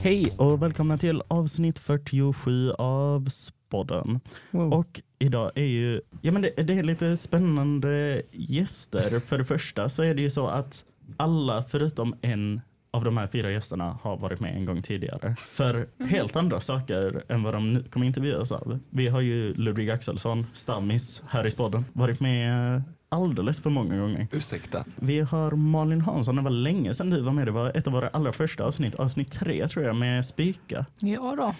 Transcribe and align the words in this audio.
Hej 0.00 0.32
och 0.36 0.62
välkomna 0.62 0.98
till 0.98 1.22
avsnitt 1.28 1.78
47 1.78 2.72
av 2.72 3.28
Spodden. 3.28 4.20
Wow. 4.50 4.74
Och 4.74 5.00
idag 5.18 5.52
är 5.54 5.64
ju, 5.64 6.00
ja 6.22 6.32
men 6.32 6.42
det, 6.42 6.66
det 6.66 6.78
är 6.78 6.82
lite 6.82 7.16
spännande 7.16 8.22
gäster. 8.32 9.20
För 9.20 9.38
det 9.38 9.44
första 9.44 9.88
så 9.88 10.02
är 10.02 10.14
det 10.14 10.22
ju 10.22 10.30
så 10.30 10.46
att 10.46 10.84
alla 11.16 11.64
förutom 11.68 12.14
en 12.20 12.60
av 12.90 13.04
de 13.04 13.16
här 13.16 13.26
fyra 13.26 13.50
gästerna 13.50 13.98
har 14.02 14.16
varit 14.16 14.40
med 14.40 14.56
en 14.56 14.64
gång 14.64 14.82
tidigare. 14.82 15.36
För 15.52 15.88
helt 16.04 16.36
andra 16.36 16.60
saker 16.60 17.22
än 17.28 17.42
vad 17.42 17.54
de 17.54 17.74
nu 17.74 17.82
kommer 17.82 18.06
intervjuas 18.06 18.52
av. 18.52 18.78
Vi 18.90 19.08
har 19.08 19.20
ju 19.20 19.54
Ludvig 19.54 19.90
Axelsson, 19.90 20.46
stammis 20.52 21.22
här 21.28 21.46
i 21.46 21.50
Spodden, 21.50 21.84
varit 21.92 22.20
med 22.20 22.82
alldeles 23.08 23.60
för 23.60 23.70
många 23.70 23.98
gånger. 23.98 24.28
Ursäkta. 24.32 24.84
Vi 24.96 25.20
har 25.20 25.50
Malin 25.50 26.00
Hansson, 26.00 26.36
det 26.36 26.42
var 26.42 26.50
länge 26.50 26.94
sedan 26.94 27.10
du 27.10 27.20
var 27.20 27.32
med. 27.32 27.46
Det 27.46 27.50
var 27.50 27.76
ett 27.76 27.86
av 27.86 27.92
våra 27.92 28.08
allra 28.08 28.32
första 28.32 28.64
avsnitt, 28.64 28.94
avsnitt 28.94 29.32
tre 29.32 29.68
tror 29.68 29.84
jag, 29.84 29.96
med 29.96 30.24
Spika. 30.24 30.86
Ja 30.98 31.36
då. 31.36 31.52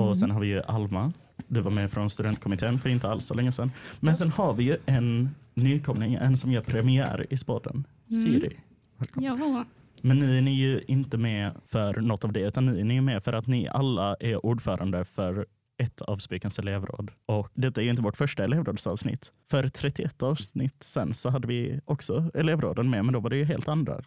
Och 0.00 0.16
sen 0.16 0.30
har 0.30 0.40
vi 0.40 0.46
ju 0.46 0.62
Alma. 0.62 1.12
Du 1.48 1.60
var 1.60 1.70
med 1.70 1.90
från 1.90 2.10
studentkommittén 2.10 2.78
för 2.78 2.88
inte 2.88 3.08
alls 3.08 3.26
så 3.26 3.34
länge 3.34 3.52
sedan. 3.52 3.72
Men 4.00 4.14
sen 4.14 4.30
har 4.30 4.54
vi 4.54 4.64
ju 4.64 4.76
en 4.86 5.30
nykomling, 5.54 6.14
en 6.14 6.36
som 6.36 6.52
gör 6.52 6.62
premiär 6.62 7.26
i 7.30 7.36
sporten. 7.36 7.84
Siri. 8.24 8.56
Välkommen. 8.96 9.38
Ja. 9.38 9.64
Men 10.02 10.18
nu 10.18 10.38
är 10.38 10.42
ni 10.42 10.50
ju 10.50 10.80
inte 10.86 11.16
med 11.16 11.52
för 11.66 12.00
något 12.00 12.24
av 12.24 12.32
det, 12.32 12.40
utan 12.40 12.66
nu 12.66 12.80
är 12.80 12.84
ni 12.84 13.00
med 13.00 13.24
för 13.24 13.32
att 13.32 13.46
ni 13.46 13.68
alla 13.68 14.16
är 14.20 14.46
ordförande 14.46 15.04
för 15.04 15.46
ett 15.78 16.00
av 16.00 16.16
Spikens 16.16 16.58
elevråd. 16.58 17.10
Och 17.26 17.48
detta 17.54 17.82
är 17.82 17.88
inte 17.90 18.02
vårt 18.02 18.16
första 18.16 18.44
elevrådsavsnitt. 18.44 19.32
För 19.50 19.68
31 19.68 20.22
avsnitt 20.22 20.82
sen 20.82 21.14
så 21.14 21.30
hade 21.30 21.48
vi 21.48 21.80
också 21.84 22.30
elevråden 22.34 22.90
med, 22.90 23.04
men 23.04 23.14
då 23.14 23.20
var 23.20 23.30
det 23.30 23.36
ju 23.36 23.44
helt 23.44 23.68
andra. 23.68 24.00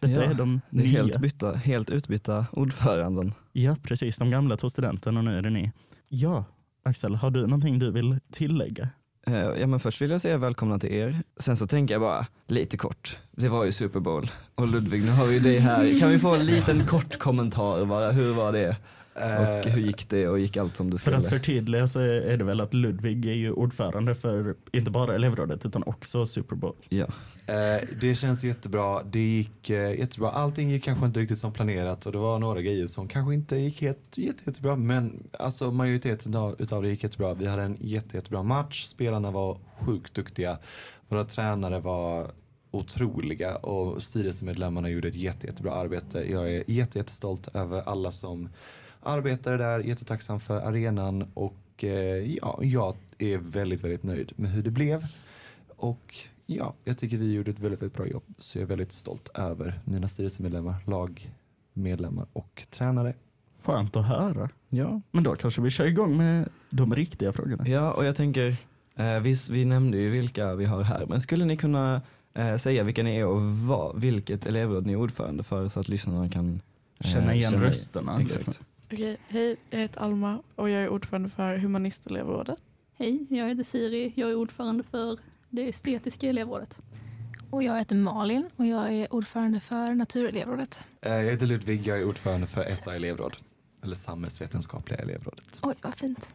Detta 0.00 0.24
Ja, 0.24 0.30
är 0.30 0.34
de 0.34 0.60
Det 0.70 0.78
är 0.80 0.82
nya. 0.82 0.92
helt, 1.02 1.18
bytta, 1.18 1.52
helt 1.54 1.90
utbytta 1.90 2.46
ordföranden. 2.52 3.34
Ja, 3.52 3.76
precis. 3.82 4.18
De 4.18 4.30
gamla 4.30 4.56
tog 4.56 4.70
studenten 4.70 5.16
och 5.16 5.24
nu 5.24 5.38
är 5.38 5.42
det 5.42 5.50
ni. 5.50 5.72
Ja, 6.08 6.44
Axel, 6.82 7.14
har 7.14 7.30
du 7.30 7.40
någonting 7.42 7.78
du 7.78 7.90
vill 7.90 8.18
tillägga? 8.32 8.88
Eh, 9.26 9.34
Ja, 9.36 9.66
men 9.66 9.80
först 9.80 10.02
vill 10.02 10.10
jag 10.10 10.20
säga 10.20 10.38
välkomna 10.38 10.78
till 10.78 10.92
er. 10.92 11.16
Sen 11.36 11.56
så 11.56 11.66
tänker 11.66 11.94
jag 11.94 12.00
bara 12.00 12.26
lite 12.48 12.76
kort. 12.76 13.18
Det 13.32 13.48
var 13.48 13.64
ju 13.64 13.72
Super 13.72 14.00
Bowl. 14.00 14.30
Och 14.54 14.66
Ludvig, 14.68 15.04
nu 15.04 15.10
har 15.10 15.26
vi 15.26 15.38
dig 15.38 15.58
här. 15.58 15.98
Kan 16.00 16.10
vi 16.10 16.18
få 16.18 16.34
en 16.34 16.46
liten 16.46 16.86
kort 16.86 17.18
kommentar 17.18 17.84
bara? 17.84 18.10
Hur 18.10 18.32
var 18.34 18.52
det? 18.52 18.76
Och 19.16 19.70
hur 19.70 19.80
gick 19.82 20.08
det 20.08 20.28
och 20.28 20.38
gick 20.38 20.56
allt 20.56 20.76
som 20.76 20.90
det 20.90 20.98
För 20.98 20.98
skulle? 20.98 21.16
att 21.16 21.28
förtydliga 21.28 21.86
så 21.86 22.00
är 22.00 22.36
det 22.36 22.44
väl 22.44 22.60
att 22.60 22.74
Ludvig 22.74 23.26
är 23.26 23.34
ju 23.34 23.52
ordförande 23.52 24.14
för 24.14 24.54
inte 24.72 24.90
bara 24.90 25.14
elevrådet 25.14 25.66
utan 25.66 25.82
också 25.86 26.26
Super 26.26 26.56
Bowl. 26.56 26.74
Ja. 26.88 27.06
Eh, 27.46 27.88
det 28.00 28.14
känns 28.14 28.44
jättebra. 28.44 29.02
Det 29.02 29.18
gick 29.20 29.70
eh, 29.70 29.98
jättebra. 29.98 30.30
Allting 30.30 30.70
gick 30.70 30.84
kanske 30.84 31.06
inte 31.06 31.20
riktigt 31.20 31.38
som 31.38 31.52
planerat 31.52 32.06
och 32.06 32.12
det 32.12 32.18
var 32.18 32.38
några 32.38 32.62
grejer 32.62 32.86
som 32.86 33.08
kanske 33.08 33.34
inte 33.34 33.56
gick 33.56 33.82
helt 33.82 34.18
jätte, 34.18 34.44
jättebra. 34.44 34.76
Men 34.76 35.28
alltså 35.38 35.70
majoriteten 35.70 36.34
av, 36.36 36.56
utav 36.58 36.82
det 36.82 36.88
gick 36.88 37.02
jättebra. 37.02 37.34
Vi 37.34 37.46
hade 37.46 37.62
en 37.62 37.76
jätte, 37.80 38.16
jättebra 38.16 38.42
match. 38.42 38.84
Spelarna 38.84 39.30
var 39.30 39.58
sjukt 39.80 40.14
duktiga. 40.14 40.58
Våra 41.08 41.24
tränare 41.24 41.80
var 41.80 42.30
otroliga 42.70 43.56
och 43.56 44.02
styrelsemedlemmarna 44.02 44.88
gjorde 44.88 45.08
ett 45.08 45.14
jätte, 45.14 45.46
jättebra 45.46 45.72
arbete. 45.72 46.30
Jag 46.30 46.52
är 46.54 46.64
jätte, 46.66 46.98
jättestolt 46.98 47.48
över 47.54 47.82
alla 47.86 48.12
som 48.12 48.48
arbetade 49.06 49.56
där. 49.56 49.80
Jättetacksam 49.80 50.40
för 50.40 50.60
arenan 50.60 51.24
och 51.34 51.84
eh, 51.84 51.90
ja, 52.36 52.58
jag 52.62 52.94
är 53.18 53.38
väldigt, 53.38 53.84
väldigt 53.84 54.02
nöjd 54.02 54.32
med 54.36 54.50
hur 54.50 54.62
det 54.62 54.70
blev. 54.70 55.02
Och 55.76 56.14
ja, 56.46 56.74
jag 56.84 56.98
tycker 56.98 57.16
vi 57.16 57.32
gjorde 57.32 57.50
ett 57.50 57.58
väldigt, 57.58 57.82
väldigt 57.82 57.96
bra 57.96 58.06
jobb. 58.06 58.22
Så 58.38 58.58
jag 58.58 58.62
är 58.62 58.66
väldigt 58.66 58.92
stolt 58.92 59.28
över 59.34 59.80
mina 59.84 60.08
styrelsemedlemmar, 60.08 60.74
lagmedlemmar 60.86 62.26
och 62.32 62.66
tränare. 62.70 63.14
Skönt 63.62 63.96
att 63.96 64.06
höra. 64.06 64.48
Ja. 64.68 65.00
Men 65.10 65.24
då 65.24 65.34
kanske 65.36 65.60
vi 65.62 65.70
kör 65.70 65.84
igång 65.86 66.16
med 66.16 66.48
de 66.70 66.94
riktiga 66.94 67.32
frågorna. 67.32 67.68
ja, 67.68 67.92
och 67.92 68.04
jag 68.04 68.16
tänker, 68.16 68.54
eh, 68.96 69.20
visst, 69.20 69.50
vi 69.50 69.64
nämnde 69.64 69.98
ju 69.98 70.10
vilka 70.10 70.54
vi 70.54 70.64
har 70.64 70.82
här, 70.82 71.06
men 71.08 71.20
skulle 71.20 71.44
ni 71.44 71.56
kunna 71.56 72.02
eh, 72.34 72.56
säga 72.56 72.82
vilka 72.84 73.02
ni 73.02 73.16
är 73.16 73.26
och 73.26 73.42
vad, 73.42 74.00
vilket 74.00 74.46
elevråd 74.46 74.86
ni 74.86 74.92
är 74.92 74.96
ordförande 74.96 75.42
för 75.42 75.68
så 75.68 75.80
att 75.80 75.88
lyssnarna 75.88 76.28
kan 76.28 76.60
eh, 76.98 77.06
Känna 77.10 77.34
igen 77.34 77.50
känna- 77.50 77.64
rösterna. 77.64 78.20
Exakt. 78.20 78.46
liksom. 78.46 78.64
Okej, 78.92 79.16
hej, 79.28 79.56
jag 79.70 79.78
heter 79.78 80.00
Alma 80.00 80.42
och 80.54 80.70
jag 80.70 80.82
är 80.82 80.88
ordförande 80.88 81.28
för 81.28 81.56
Humanistelevrådet. 81.58 82.58
Hej, 82.94 83.26
jag 83.30 83.48
heter 83.48 83.62
Siri. 83.62 84.12
Jag 84.16 84.30
är 84.30 84.34
ordförande 84.34 84.84
för 84.90 85.18
det 85.50 85.68
estetiska 85.68 86.28
elevrådet. 86.28 86.78
Och 87.50 87.62
jag 87.62 87.78
heter 87.78 87.96
Malin 87.96 88.50
och 88.56 88.66
jag 88.66 88.92
är 88.92 89.14
ordförande 89.14 89.60
för 89.60 89.94
Naturelevrådet. 89.94 90.80
Eh, 91.00 91.12
Jag 91.12 91.30
heter 91.32 91.46
Ludvig, 91.46 91.86
jag 91.86 91.98
är 91.98 92.04
ordförande 92.04 92.46
för 92.46 92.74
SA 92.74 92.94
elevråd. 92.96 93.36
Eller 93.82 93.96
Samhällsvetenskapliga 93.96 94.98
elevrådet. 94.98 95.58
Oj, 95.62 95.74
vad 95.82 95.94
fint. 95.94 96.34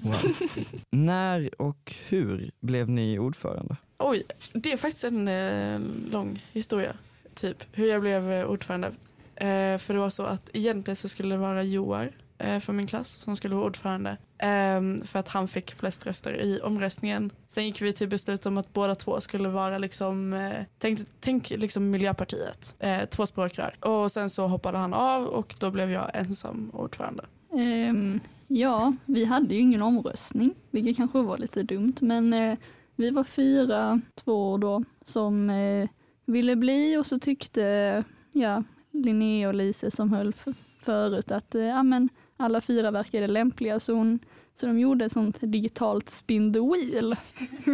Wow. 0.00 0.14
När 0.90 1.62
och 1.62 1.94
hur 2.08 2.50
blev 2.60 2.88
ni 2.88 3.18
ordförande? 3.18 3.76
Oj, 3.98 4.22
det 4.52 4.72
är 4.72 4.76
faktiskt 4.76 5.04
en 5.04 5.28
eh, 5.28 5.80
lång 6.12 6.42
historia. 6.52 6.92
Typ 7.34 7.64
hur 7.72 7.86
jag 7.88 8.00
blev 8.00 8.30
eh, 8.32 8.46
ordförande. 8.46 8.92
Eh, 9.40 9.78
för 9.78 9.94
det 9.94 10.00
var 10.00 10.10
så 10.10 10.22
att 10.22 10.50
egentligen 10.52 10.96
så 10.96 11.08
skulle 11.08 11.34
det 11.34 11.38
vara 11.38 11.62
Joar 11.62 12.10
eh, 12.38 12.58
för 12.58 12.72
min 12.72 12.86
klass 12.86 13.08
som 13.08 13.36
skulle 13.36 13.54
vara 13.54 13.66
ordförande. 13.66 14.10
Eh, 14.38 15.04
för 15.04 15.18
att 15.18 15.28
han 15.28 15.48
fick 15.48 15.74
flest 15.74 16.06
röster 16.06 16.32
i 16.32 16.60
omröstningen. 16.60 17.30
Sen 17.48 17.66
gick 17.66 17.82
vi 17.82 17.92
till 17.92 18.08
beslut 18.08 18.46
om 18.46 18.58
att 18.58 18.72
båda 18.72 18.94
två 18.94 19.20
skulle 19.20 19.48
vara 19.48 19.78
liksom, 19.78 20.32
eh, 20.32 20.64
tänk, 20.78 21.00
tänk 21.20 21.50
liksom 21.50 21.90
Miljöpartiet, 21.90 22.74
eh, 22.78 23.04
två 23.04 23.26
språkrör. 23.26 23.74
Och 23.84 24.12
sen 24.12 24.30
så 24.30 24.46
hoppade 24.46 24.78
han 24.78 24.94
av 24.94 25.26
och 25.26 25.54
då 25.58 25.70
blev 25.70 25.90
jag 25.90 26.10
ensam 26.14 26.70
ordförande. 26.74 27.24
Um, 27.52 28.20
ja, 28.46 28.92
vi 29.06 29.24
hade 29.24 29.54
ju 29.54 29.60
ingen 29.60 29.82
omröstning, 29.82 30.54
vilket 30.70 30.96
kanske 30.96 31.22
var 31.22 31.38
lite 31.38 31.62
dumt, 31.62 31.94
men 32.00 32.32
eh, 32.32 32.58
vi 32.96 33.10
var 33.10 33.24
fyra, 33.24 34.00
två 34.14 34.58
då, 34.58 34.84
som 35.04 35.50
eh, 35.50 35.88
ville 36.24 36.56
bli 36.56 36.96
och 36.96 37.06
så 37.06 37.18
tyckte 37.18 38.04
ja, 38.32 38.62
Linnea 39.04 39.48
och 39.48 39.54
Lise 39.54 39.90
som 39.90 40.12
höll 40.12 40.34
förut 40.82 41.30
att 41.30 41.54
eh, 41.54 41.62
ja, 41.62 41.82
men 41.82 42.08
alla 42.36 42.60
fyra 42.60 42.90
verkade 42.90 43.26
lämpliga 43.26 43.80
så, 43.80 43.94
hon, 43.94 44.18
så 44.54 44.66
de 44.66 44.78
gjorde 44.78 45.04
ett 45.04 45.12
sånt 45.12 45.38
digitalt 45.40 46.10
spin 46.10 46.52
the 46.52 46.60
wheel. 46.60 47.16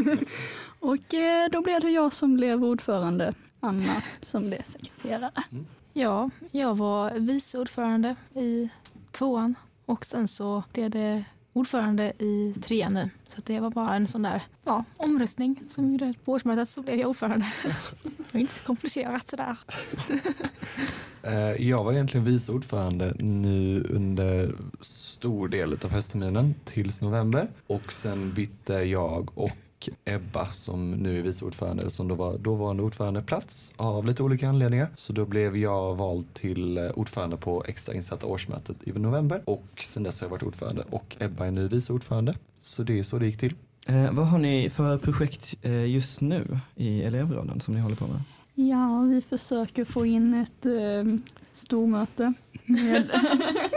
och 0.80 1.14
eh, 1.14 1.48
då 1.50 1.62
blev 1.62 1.80
det 1.80 1.90
jag 1.90 2.12
som 2.12 2.34
blev 2.34 2.64
ordförande, 2.64 3.34
Anna 3.60 3.94
som 4.22 4.48
blev 4.48 4.62
sekreterare. 4.62 5.42
Ja, 5.92 6.30
jag 6.50 6.74
var 6.74 7.10
vice 7.10 7.58
ordförande 7.58 8.16
i 8.34 8.70
tvåan 9.10 9.54
och 9.84 10.04
sen 10.04 10.28
så 10.28 10.64
blev 10.72 10.90
det 10.90 11.24
ordförande 11.56 12.12
i 12.18 12.54
trean 12.62 12.94
nu. 12.94 13.10
Så 13.28 13.38
att 13.38 13.44
det 13.44 13.60
var 13.60 13.70
bara 13.70 13.96
en 13.96 14.06
sån 14.06 14.22
där 14.22 14.42
ja, 14.64 14.84
omröstning 14.96 15.60
som 15.68 15.92
gjorde 15.92 16.14
på 16.24 16.32
årsmötet 16.32 16.68
så 16.68 16.82
blev 16.82 16.98
jag 16.98 17.08
ordförande. 17.08 17.46
Det 18.16 18.32
var 18.32 18.40
inte 18.40 18.52
så 18.52 18.60
komplicerat 18.60 19.28
sådär. 19.28 19.56
Eh, 21.22 21.68
jag 21.68 21.84
var 21.84 21.92
egentligen 21.92 22.26
vice 22.26 22.52
ordförande 22.52 23.14
nu 23.18 23.86
under 23.90 24.54
stor 24.80 25.48
del 25.48 25.72
av 25.72 25.90
höstterminen 25.90 26.54
tills 26.64 27.02
november. 27.02 27.48
Och 27.66 27.92
sen 27.92 28.32
bytte 28.32 28.72
jag 28.72 29.38
och 29.38 29.56
Ebba 30.04 30.46
som 30.50 30.90
nu 30.90 31.18
är 31.18 31.22
vice 31.22 31.44
ordförande 31.44 31.90
som 31.90 32.08
då 32.08 32.14
var 32.14 32.38
dåvarande 32.38 32.82
ordförandeplats 32.82 33.74
av 33.76 34.06
lite 34.06 34.22
olika 34.22 34.48
anledningar. 34.48 34.88
Så 34.94 35.12
då 35.12 35.24
blev 35.24 35.56
jag 35.56 35.94
vald 35.94 36.34
till 36.34 36.78
eh, 36.78 36.90
ordförande 36.90 37.36
på 37.36 37.64
extrainsatta 37.64 38.26
årsmötet 38.26 38.76
i 38.84 38.92
november 38.92 39.42
och 39.44 39.66
sen 39.80 40.02
dess 40.02 40.20
har 40.20 40.26
jag 40.26 40.30
varit 40.30 40.42
ordförande 40.42 40.84
och 40.90 41.16
Ebba 41.18 41.46
är 41.46 41.50
nu 41.50 41.68
vice 41.68 41.92
ordförande. 41.92 42.34
Så 42.60 42.82
det 42.82 42.98
är 42.98 43.02
så 43.02 43.18
det 43.18 43.26
gick 43.26 43.38
till. 43.38 43.54
Eh, 43.88 44.12
vad 44.12 44.26
har 44.26 44.38
ni 44.38 44.70
för 44.70 44.98
projekt 44.98 45.54
eh, 45.62 45.90
just 45.90 46.20
nu 46.20 46.60
i 46.74 47.02
elevråden 47.02 47.60
som 47.60 47.74
ni 47.74 47.80
håller 47.80 47.96
på 47.96 48.06
med? 48.06 48.20
Ja, 48.54 49.00
vi 49.10 49.22
försöker 49.22 49.84
få 49.84 50.06
in 50.06 50.34
ett 50.34 50.66
eh, 50.66 51.18
stormöte 51.52 52.32
med 52.64 53.10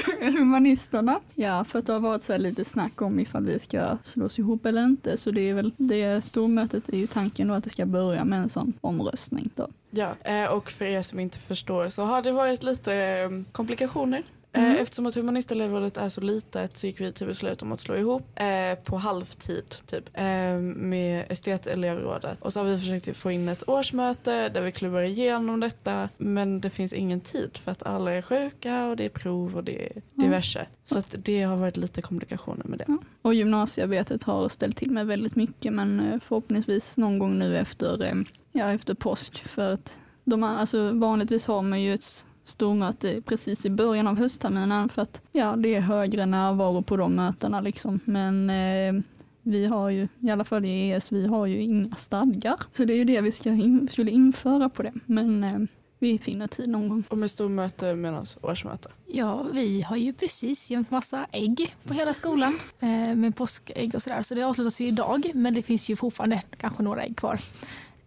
humanisterna. 0.20 1.20
Ja, 1.34 1.64
för 1.64 1.78
att 1.78 1.86
det 1.86 1.92
har 1.92 2.00
varit 2.00 2.24
så 2.24 2.38
lite 2.38 2.64
snack 2.64 3.02
om 3.02 3.20
ifall 3.20 3.44
vi 3.44 3.58
ska 3.58 3.98
slås 4.02 4.38
ihop 4.38 4.66
eller 4.66 4.84
inte. 4.84 5.16
Så 5.16 5.30
det 5.30 5.40
är 5.40 5.54
väl 5.54 5.72
det 5.76 6.24
stormötet 6.24 6.88
är 6.88 6.96
ju 6.96 7.06
tanken 7.06 7.48
då 7.48 7.54
att 7.54 7.64
det 7.64 7.70
ska 7.70 7.86
börja 7.86 8.24
med 8.24 8.38
en 8.38 8.48
sån 8.48 8.72
omröstning 8.80 9.50
då. 9.54 9.68
Ja, 9.90 10.14
eh, 10.22 10.44
och 10.44 10.70
för 10.70 10.84
er 10.84 11.02
som 11.02 11.20
inte 11.20 11.38
förstår 11.38 11.88
så 11.88 12.04
har 12.04 12.22
det 12.22 12.32
varit 12.32 12.62
lite 12.62 12.94
eh, 12.94 13.30
komplikationer. 13.52 14.22
Mm. 14.52 14.70
Eh, 14.70 14.82
Eftersom 14.82 15.06
att 15.06 15.14
humanistelevrådet 15.14 15.96
är 15.96 16.08
så 16.08 16.20
litet 16.20 16.76
så 16.76 16.86
gick 16.86 17.00
vi 17.00 17.12
till 17.12 17.26
beslut 17.26 17.62
om 17.62 17.72
att 17.72 17.80
slå 17.80 17.96
ihop 17.96 18.40
eh, 18.40 18.78
på 18.84 18.96
halvtid 18.96 19.76
typ, 19.86 20.10
eh, 20.14 20.56
med 20.60 21.24
estetelevrådet. 21.28 22.42
Och 22.42 22.52
så 22.52 22.60
har 22.60 22.64
vi 22.64 22.78
försökt 22.78 23.16
få 23.16 23.30
in 23.30 23.48
ett 23.48 23.68
årsmöte 23.68 24.48
där 24.48 24.60
vi 24.60 24.72
klubbar 24.72 25.00
igenom 25.00 25.60
detta 25.60 26.08
men 26.16 26.60
det 26.60 26.70
finns 26.70 26.92
ingen 26.92 27.20
tid 27.20 27.56
för 27.56 27.72
att 27.72 27.82
alla 27.82 28.12
är 28.12 28.22
sjuka 28.22 28.86
och 28.86 28.96
det 28.96 29.04
är 29.04 29.08
prov 29.08 29.56
och 29.56 29.64
det 29.64 29.86
är 29.86 30.02
diverse. 30.14 30.66
Så 30.84 30.98
att 30.98 31.14
det 31.18 31.42
har 31.42 31.56
varit 31.56 31.76
lite 31.76 32.02
komplikationer 32.02 32.64
med 32.64 32.78
det. 32.78 32.84
Ja. 32.88 32.98
Och 33.22 33.34
gymnasiearbetet 33.34 34.22
har 34.22 34.48
ställt 34.48 34.76
till 34.76 34.90
med 34.90 35.06
väldigt 35.06 35.36
mycket 35.36 35.72
men 35.72 36.00
eh, 36.00 36.20
förhoppningsvis 36.20 36.96
någon 36.96 37.18
gång 37.18 37.38
nu 37.38 37.58
efter, 37.58 38.04
eh, 38.04 38.14
ja, 38.52 38.72
efter 38.72 38.94
påsk. 38.94 39.48
För 39.48 39.72
att 39.72 39.96
de, 40.24 40.42
alltså, 40.42 40.92
vanligtvis 40.92 41.46
har 41.46 41.62
man 41.62 41.82
ju 41.82 41.94
ett 41.94 42.26
stormöte 42.44 43.22
precis 43.22 43.66
i 43.66 43.70
början 43.70 44.06
av 44.06 44.18
höstterminen 44.18 44.88
för 44.88 45.02
att 45.02 45.22
ja, 45.32 45.56
det 45.56 45.74
är 45.74 45.80
högre 45.80 46.26
närvaro 46.26 46.82
på 46.82 46.96
de 46.96 47.14
mötena 47.14 47.60
liksom. 47.60 48.00
Men 48.04 48.50
eh, 48.50 49.02
vi 49.42 49.66
har 49.66 49.90
ju, 49.90 50.08
i 50.20 50.30
alla 50.30 50.44
fall 50.44 50.64
i 50.64 50.90
ES, 50.90 51.12
vi 51.12 51.26
har 51.26 51.46
ju 51.46 51.62
inga 51.62 51.96
stadgar. 51.96 52.56
Så 52.72 52.84
det 52.84 52.92
är 52.92 52.96
ju 52.96 53.04
det 53.04 53.20
vi 53.20 53.32
ska 53.32 53.50
in, 53.50 53.88
skulle 53.92 54.10
införa 54.10 54.68
på 54.68 54.82
det. 54.82 54.92
Men 55.06 55.44
eh, 55.44 55.58
vi 56.02 56.18
finner 56.18 56.46
tid 56.46 56.68
någon 56.68 56.88
gång. 56.88 57.04
Och 57.08 57.18
med 57.18 57.30
stormöte 57.30 57.94
menas 57.94 58.38
årsmöte. 58.42 58.88
Ja, 59.06 59.46
vi 59.52 59.82
har 59.82 59.96
ju 59.96 60.12
precis 60.12 60.70
gömt 60.70 60.90
massa 60.90 61.26
ägg 61.32 61.74
på 61.84 61.94
hela 61.94 62.14
skolan 62.14 62.58
eh, 62.80 63.14
med 63.14 63.36
påskägg 63.36 63.94
och 63.94 64.02
sådär. 64.02 64.22
Så 64.22 64.34
det 64.34 64.42
avslutas 64.42 64.80
ju 64.80 64.86
idag, 64.86 65.30
men 65.34 65.54
det 65.54 65.62
finns 65.62 65.90
ju 65.90 65.96
fortfarande 65.96 66.42
kanske 66.56 66.82
några 66.82 67.02
ägg 67.02 67.16
kvar. 67.16 67.40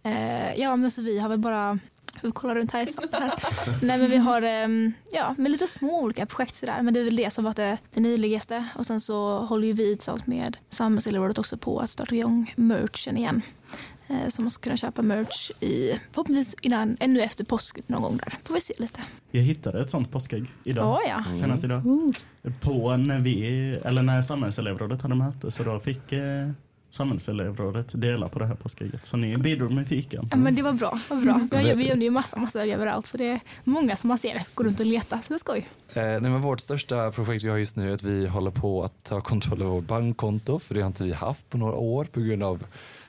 Eh, 0.06 0.54
ja, 0.60 0.76
men 0.76 0.90
så 0.90 1.02
vi 1.02 1.18
har 1.18 1.28
väl 1.28 1.38
bara 1.38 1.78
vi 2.22 2.30
kollar 2.30 2.54
runt 2.54 2.72
här 2.72 2.82
i 2.82 2.86
här. 3.12 3.32
Nej, 3.82 3.98
men 3.98 4.10
vi 4.10 4.16
har 4.16 4.42
ehm, 4.42 4.92
ja, 5.12 5.34
med 5.38 5.50
lite 5.52 5.66
små 5.66 6.00
olika 6.02 6.26
projekt 6.26 6.54
sådär. 6.54 6.82
Men 6.82 6.94
det 6.94 7.00
är 7.00 7.04
väl 7.04 7.16
det 7.16 7.30
som 7.32 7.44
varit 7.44 7.56
det, 7.56 7.78
det 7.94 8.00
nyligaste. 8.00 8.64
Och 8.74 8.86
sen 8.86 9.00
så 9.00 9.38
håller 9.38 9.66
ju 9.66 9.72
vi 9.72 9.96
tillsammans 9.96 10.26
med 10.26 10.56
Samhällselevrådet 10.70 11.38
också 11.38 11.56
på 11.58 11.78
att 11.80 11.90
starta 11.90 12.14
igång 12.14 12.52
merchen 12.56 13.16
igen. 13.16 13.42
Eh, 14.08 14.28
Så 14.28 14.42
man 14.42 14.50
ska 14.50 14.62
kunna 14.62 14.76
köpa 14.76 15.02
merch 15.02 15.50
i, 15.60 15.92
förhoppningsvis 16.12 16.56
innan, 16.62 16.96
ännu 17.00 17.20
efter 17.22 17.44
påsk 17.44 17.88
någon 17.88 18.02
gång 18.02 18.16
där. 18.16 18.34
Får 18.44 18.54
vi 18.54 18.60
se 18.60 18.74
lite. 18.78 19.00
Jag 19.30 19.42
hittade 19.42 19.80
ett 19.80 19.90
sånt 19.90 20.10
påskägg 20.10 20.52
idag. 20.64 21.00
Ja, 21.04 21.24
ja. 21.28 21.34
Senast 21.34 21.64
idag. 21.64 21.86
Oh, 21.86 22.12
På 22.60 22.96
när 22.96 23.18
vi, 23.20 23.46
eller 23.84 24.02
när 24.02 24.22
samhällselevrådet 24.22 25.02
hade 25.02 25.14
möte 25.14 25.50
så 25.50 25.62
då 25.62 25.80
fick 25.80 26.12
eh, 26.12 26.50
samhällselevrådet 26.96 28.00
dela 28.00 28.28
på 28.28 28.38
det 28.38 28.46
här 28.46 28.54
påskägget. 28.54 29.06
Så 29.06 29.16
ni 29.16 29.36
bidrog 29.36 29.72
med 29.72 29.86
fikan. 29.86 30.28
Ja, 30.30 30.36
men 30.36 30.54
det 30.54 30.62
var 30.62 30.72
bra. 30.72 31.00
Var 31.08 31.16
bra. 31.16 31.40
Vi, 31.50 31.68
har, 31.68 31.74
vi 31.74 31.88
gör 31.88 31.96
ju 31.96 32.10
massa, 32.10 32.36
massa 32.36 32.66
överallt 32.66 33.06
så 33.06 33.16
det 33.16 33.26
är 33.28 33.40
många 33.64 33.96
som 33.96 34.08
man 34.08 34.18
ser 34.18 34.42
går 34.54 34.64
runt 34.64 34.80
och 34.80 34.86
letar. 34.86 35.16
Så 35.16 35.28
det 35.28 35.34
är 35.34 35.38
skoj. 35.38 35.68
Eh, 35.94 36.02
nej, 36.02 36.20
men 36.20 36.40
vårt 36.40 36.60
största 36.60 37.10
projekt 37.10 37.44
vi 37.44 37.48
har 37.48 37.56
just 37.56 37.76
nu 37.76 37.88
är 37.90 37.94
att 37.94 38.02
vi 38.02 38.26
håller 38.26 38.50
på 38.50 38.84
att 38.84 39.04
ta 39.04 39.20
kontroll 39.20 39.62
över 39.62 39.70
vårt 39.70 39.86
bankkonto 39.86 40.58
för 40.58 40.74
det 40.74 40.80
har 40.80 40.86
inte 40.86 41.04
vi 41.04 41.12
haft 41.12 41.50
på 41.50 41.58
några 41.58 41.74
år 41.74 42.04
på 42.04 42.20
grund 42.20 42.42
av 42.42 42.64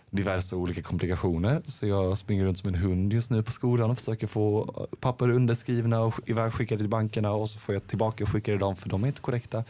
diverse 0.09 0.55
olika 0.55 0.81
komplikationer. 0.81 1.61
Så 1.65 1.87
jag 1.87 2.17
springer 2.17 2.45
runt 2.45 2.59
som 2.59 2.69
en 2.69 2.75
hund 2.75 3.13
just 3.13 3.31
nu 3.31 3.43
på 3.43 3.51
skolan 3.51 3.89
och 3.89 3.97
försöker 3.97 4.27
få 4.27 4.87
papper 4.99 5.29
underskrivna 5.29 6.01
och 6.01 6.19
ivägskickade 6.25 6.79
till 6.79 6.89
bankerna 6.89 7.31
och 7.31 7.49
så 7.49 7.59
får 7.59 7.75
jag 7.75 7.87
tillbaka 7.87 8.23
och 8.23 8.29
skickade 8.29 8.57
dem 8.57 8.75
för 8.75 8.89
de 8.89 9.03
är 9.03 9.07
inte 9.07 9.21
korrekta. 9.21 9.63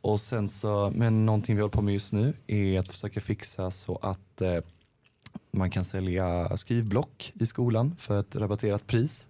Och 0.00 0.20
sen 0.20 0.48
så, 0.48 0.92
men 0.94 1.26
någonting 1.26 1.56
vi 1.56 1.62
håller 1.62 1.72
på 1.72 1.82
med 1.82 1.94
just 1.94 2.12
nu 2.12 2.32
är 2.46 2.78
att 2.78 2.88
försöka 2.88 3.20
fixa 3.20 3.70
så 3.70 3.98
att 4.02 4.40
eh, 4.40 4.58
man 5.50 5.70
kan 5.70 5.84
sälja 5.84 6.56
skrivblock 6.56 7.32
i 7.40 7.46
skolan 7.46 7.96
för 7.98 8.20
ett 8.20 8.36
rabatterat 8.36 8.86
pris. 8.86 9.28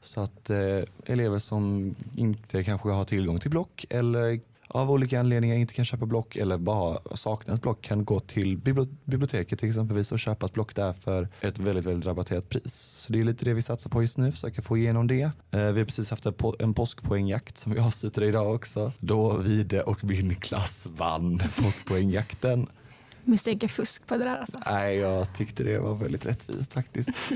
Så 0.00 0.20
att 0.20 0.50
eh, 0.50 0.82
elever 1.04 1.38
som 1.38 1.94
inte 2.16 2.64
kanske 2.64 2.88
har 2.88 3.04
tillgång 3.04 3.38
till 3.38 3.50
block 3.50 3.86
eller 3.90 4.40
av 4.72 4.90
olika 4.90 5.20
anledningar 5.20 5.56
inte 5.56 5.74
kan 5.74 5.84
köpa 5.84 6.06
block 6.06 6.36
eller 6.36 6.58
bara 6.58 6.98
saknar 7.16 7.54
ett 7.54 7.62
block 7.62 7.82
kan 7.82 8.04
gå 8.04 8.20
till 8.20 8.58
bibli- 8.58 8.94
biblioteket 9.04 9.58
till 9.58 9.68
exempelvis 9.68 10.12
och 10.12 10.18
köpa 10.18 10.46
ett 10.46 10.52
block 10.52 10.74
där 10.76 10.92
för 10.92 11.28
ett 11.40 11.58
väldigt, 11.58 11.86
väldigt 11.86 12.06
rabatterat 12.06 12.48
pris. 12.48 12.74
Så 12.74 13.12
det 13.12 13.20
är 13.20 13.24
lite 13.24 13.44
det 13.44 13.54
vi 13.54 13.62
satsar 13.62 13.90
på 13.90 14.02
just 14.02 14.18
nu, 14.18 14.32
försöka 14.32 14.62
få 14.62 14.76
igenom 14.78 15.06
det. 15.06 15.22
Eh, 15.22 15.30
vi 15.50 15.80
har 15.80 15.84
precis 15.84 16.10
haft 16.10 16.26
en, 16.26 16.32
po- 16.34 16.56
en 16.62 16.74
påskpoängjakt 16.74 17.58
som 17.58 17.72
vi 17.72 17.80
avslutade 17.80 18.26
idag 18.26 18.54
också. 18.54 18.92
Då 18.98 19.36
Vide 19.36 19.82
och 19.82 20.04
min 20.04 20.34
klass 20.34 20.88
vann 20.96 21.38
påskpoängjakten. 21.38 22.66
Misstänker 23.24 23.68
fusk 23.68 24.06
på 24.06 24.16
det 24.16 24.24
där 24.24 24.36
alltså. 24.36 24.58
Nej, 24.70 24.96
jag 24.96 25.34
tyckte 25.34 25.64
det 25.64 25.78
var 25.78 25.94
väldigt 25.94 26.26
rättvist 26.26 26.72
faktiskt. 26.72 27.10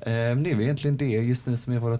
Eh, 0.00 0.06
det 0.10 0.50
är 0.50 0.54
väl 0.54 0.60
egentligen 0.60 0.96
det 0.96 1.04
just 1.06 1.46
nu 1.46 1.56
som 1.56 1.72
är 1.74 1.78
våra 1.78 1.96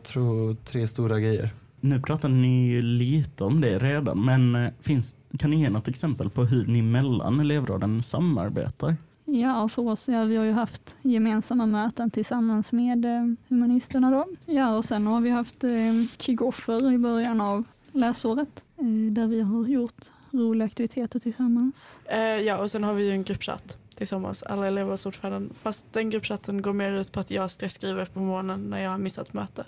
tre 0.65 0.89
stora 0.89 1.21
grejer. 1.21 1.51
Nu 1.85 2.01
pratar 2.01 2.29
ni 2.29 2.67
ju 2.73 2.83
lite 2.83 3.45
om 3.45 3.61
det 3.61 3.79
redan, 3.79 4.25
men 4.25 4.55
eh, 4.55 4.71
finns, 4.81 5.17
kan 5.39 5.51
ni 5.51 5.61
ge 5.61 5.71
något 5.71 5.89
exempel 5.89 6.31
på 6.31 6.45
hur 6.45 6.67
ni 6.67 6.83
mellan 6.83 7.41
elevråden 7.41 8.03
samarbetar? 8.03 8.97
Ja, 9.25 9.69
för 9.69 9.89
oss, 9.89 10.09
ja, 10.09 10.25
vi 10.25 10.37
har 10.37 10.45
ju 10.45 10.53
haft 10.53 10.97
gemensamma 11.03 11.67
möten 11.67 12.11
tillsammans 12.11 12.73
med 12.73 13.05
eh, 13.05 13.35
humanisterna 13.49 14.11
då. 14.11 14.27
Ja, 14.47 14.77
och 14.77 14.85
sen 14.85 15.07
har 15.07 15.21
vi 15.21 15.31
haft 15.31 15.65
eh, 15.65 15.71
kick-offer 16.19 16.93
i 16.93 16.99
början 16.99 17.41
av 17.41 17.65
läsåret 17.93 18.65
eh, 18.79 19.13
där 19.13 19.27
vi 19.27 19.43
har 19.43 19.67
gjort 19.67 20.11
roliga 20.31 20.67
aktiviteter 20.67 21.19
tillsammans. 21.19 21.99
Eh, 22.05 22.19
ja, 22.21 22.59
och 22.59 22.71
sen 22.71 22.85
har 22.85 22.95
vi 22.95 23.05
ju 23.05 23.11
en 23.11 23.25
gruppchatt 23.25 23.79
tillsammans, 23.97 24.43
alla 24.43 24.67
elever 24.67 24.93
och 24.93 25.07
ordföranden. 25.07 25.51
Fast 25.55 25.93
den 25.93 26.11
gruppchatten 26.11 26.63
går 26.63 26.73
mer 26.73 26.93
ut 26.93 27.13
på 27.13 27.21
att 27.21 27.31
jag 27.31 27.51
stressskriver 27.51 28.05
på 28.05 28.21
morgonen 28.21 28.71
när 28.71 28.79
jag 28.79 28.91
har 28.91 28.99
missat 28.99 29.33
möte. 29.33 29.65